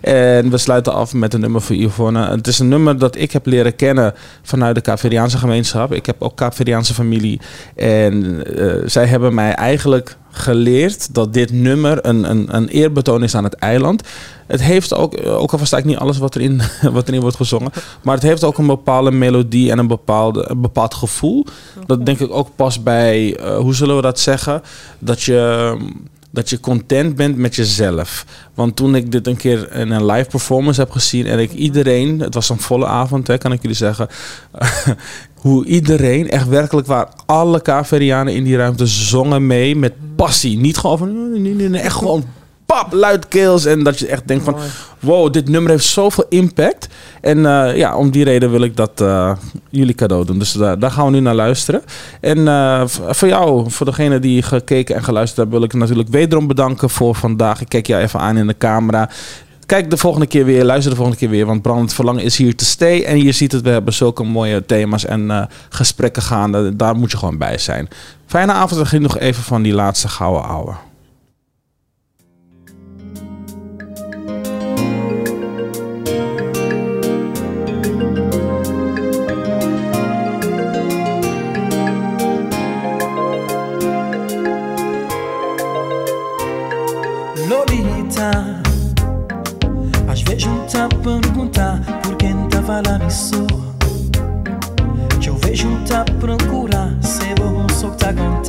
[0.00, 2.30] en we sluiten af met een nummer voor Yvonne.
[2.30, 5.92] Het is een nummer dat ik heb leren kennen vanuit de Kaapverdiaanse gemeenschap.
[5.92, 7.40] Ik heb ook Kaapverdiaanse familie.
[7.76, 8.42] En
[8.86, 13.54] zij hebben mij eigenlijk geleerd dat dit nummer een, een, een eerbetoon is aan het
[13.54, 14.02] eiland.
[14.46, 16.60] Het heeft ook, ook al versta ik niet alles wat erin,
[16.92, 17.72] wat erin wordt gezongen,
[18.02, 21.46] maar het heeft ook een bepaalde melodie en een, bepaalde, een bepaald gevoel.
[21.86, 24.62] Dat denk ik ook past bij, eh, hoe zullen we dat zeggen?
[24.98, 25.76] Dat je,
[26.30, 28.26] dat je content bent met jezelf.
[28.54, 32.20] Want toen ik dit een keer in een live performance heb gezien en ik iedereen,
[32.20, 34.08] het was een volle avond, hè, kan ik jullie zeggen,
[35.42, 40.58] hoe iedereen, echt werkelijk waar, alle Kaverianen in die ruimte zongen mee met passie.
[40.58, 42.24] Niet gewoon van, nee, nee, nee, echt gewoon
[42.66, 43.64] pap, luidkeels.
[43.64, 44.56] En dat je echt denkt van,
[45.00, 46.88] wow, dit nummer heeft zoveel impact.
[47.20, 49.32] En eh, ja, om die reden wil ik dat eh,
[49.70, 50.38] jullie cadeau doen.
[50.38, 51.82] Dus daar daar gaan we nu naar luisteren.
[52.20, 56.46] En eh, voor jou, voor degene die gekeken en geluisterd hebben, wil ik natuurlijk wederom
[56.46, 57.60] bedanken voor vandaag.
[57.60, 59.08] Ik kijk jou even aan in de camera.
[59.72, 62.56] Kijk de volgende keer weer, luister de volgende keer weer, want Brandend Verlangen is hier
[62.56, 63.02] te stay.
[63.02, 66.76] En je ziet het, we hebben zulke mooie thema's en eh, gesprekken gaande.
[66.76, 67.88] Daar moet je gewoon bij zijn.
[68.26, 70.74] Fijne avond en geniet nog even van die laatste gouden ouwe.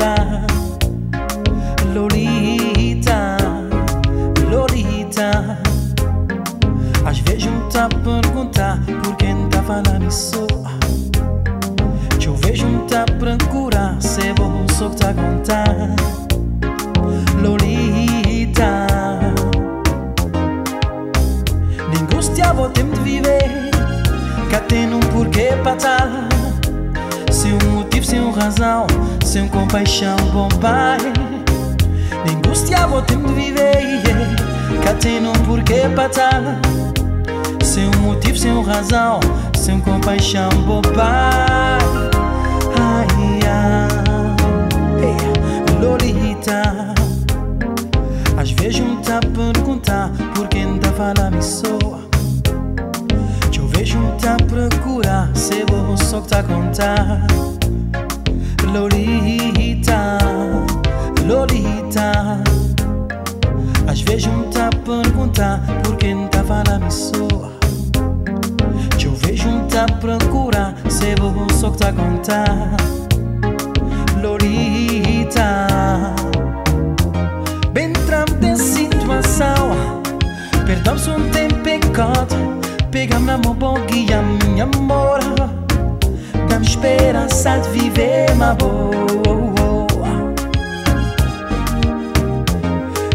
[0.03, 0.45] Que a contar
[1.93, 3.37] Lolita
[4.49, 5.59] Lolita.
[7.05, 10.45] Às vezes um tá perguntar por quem falando isso
[12.19, 15.75] Que eu vejo um tá a procurar Se bom só que tá contar?
[17.41, 18.87] Lolita
[21.99, 23.71] Angústia vou tempo de viver
[24.49, 26.32] Cá tem um porquê para tal
[28.43, 28.87] razão
[29.25, 30.97] Sem compaixão, bom pai
[32.29, 34.35] Angústia vou tempo de viver
[34.83, 36.41] Cá tem um porquê para tal
[37.63, 39.19] Sem um motivo, sem uma razão
[39.63, 41.79] sem compaixão, bom pai.
[42.77, 43.07] Ai,
[43.47, 43.87] ai,
[45.81, 46.93] Lolita.
[48.35, 52.01] Às vezes me tá perguntar por quem tá falando me soa.
[53.53, 57.32] Que eu vejo me tá procurar, se vou só que tá contar.
[58.73, 60.17] Lolita,
[61.27, 62.41] Lolita.
[63.87, 66.89] Às vezes me tá perguntar por quem tá falando.
[68.97, 72.75] Que eu vejo me tá procurar, se vou só que tá contar.
[74.19, 75.67] Lolita.
[77.73, 80.01] Bem trampa situação
[80.65, 82.35] Perdão se um tem pecado
[82.91, 83.55] Pega na mão
[83.87, 85.62] guia minha Dá-me
[86.63, 88.93] esperança de viver uma boa.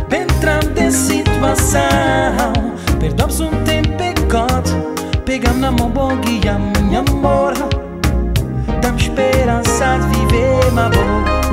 [0.08, 2.68] Bem trampa situação.
[2.98, 4.70] Perdão se um tem pecado
[5.24, 7.52] Pega na mão bom guia minha amor
[8.82, 11.47] Dá-me esperança de viver uma boa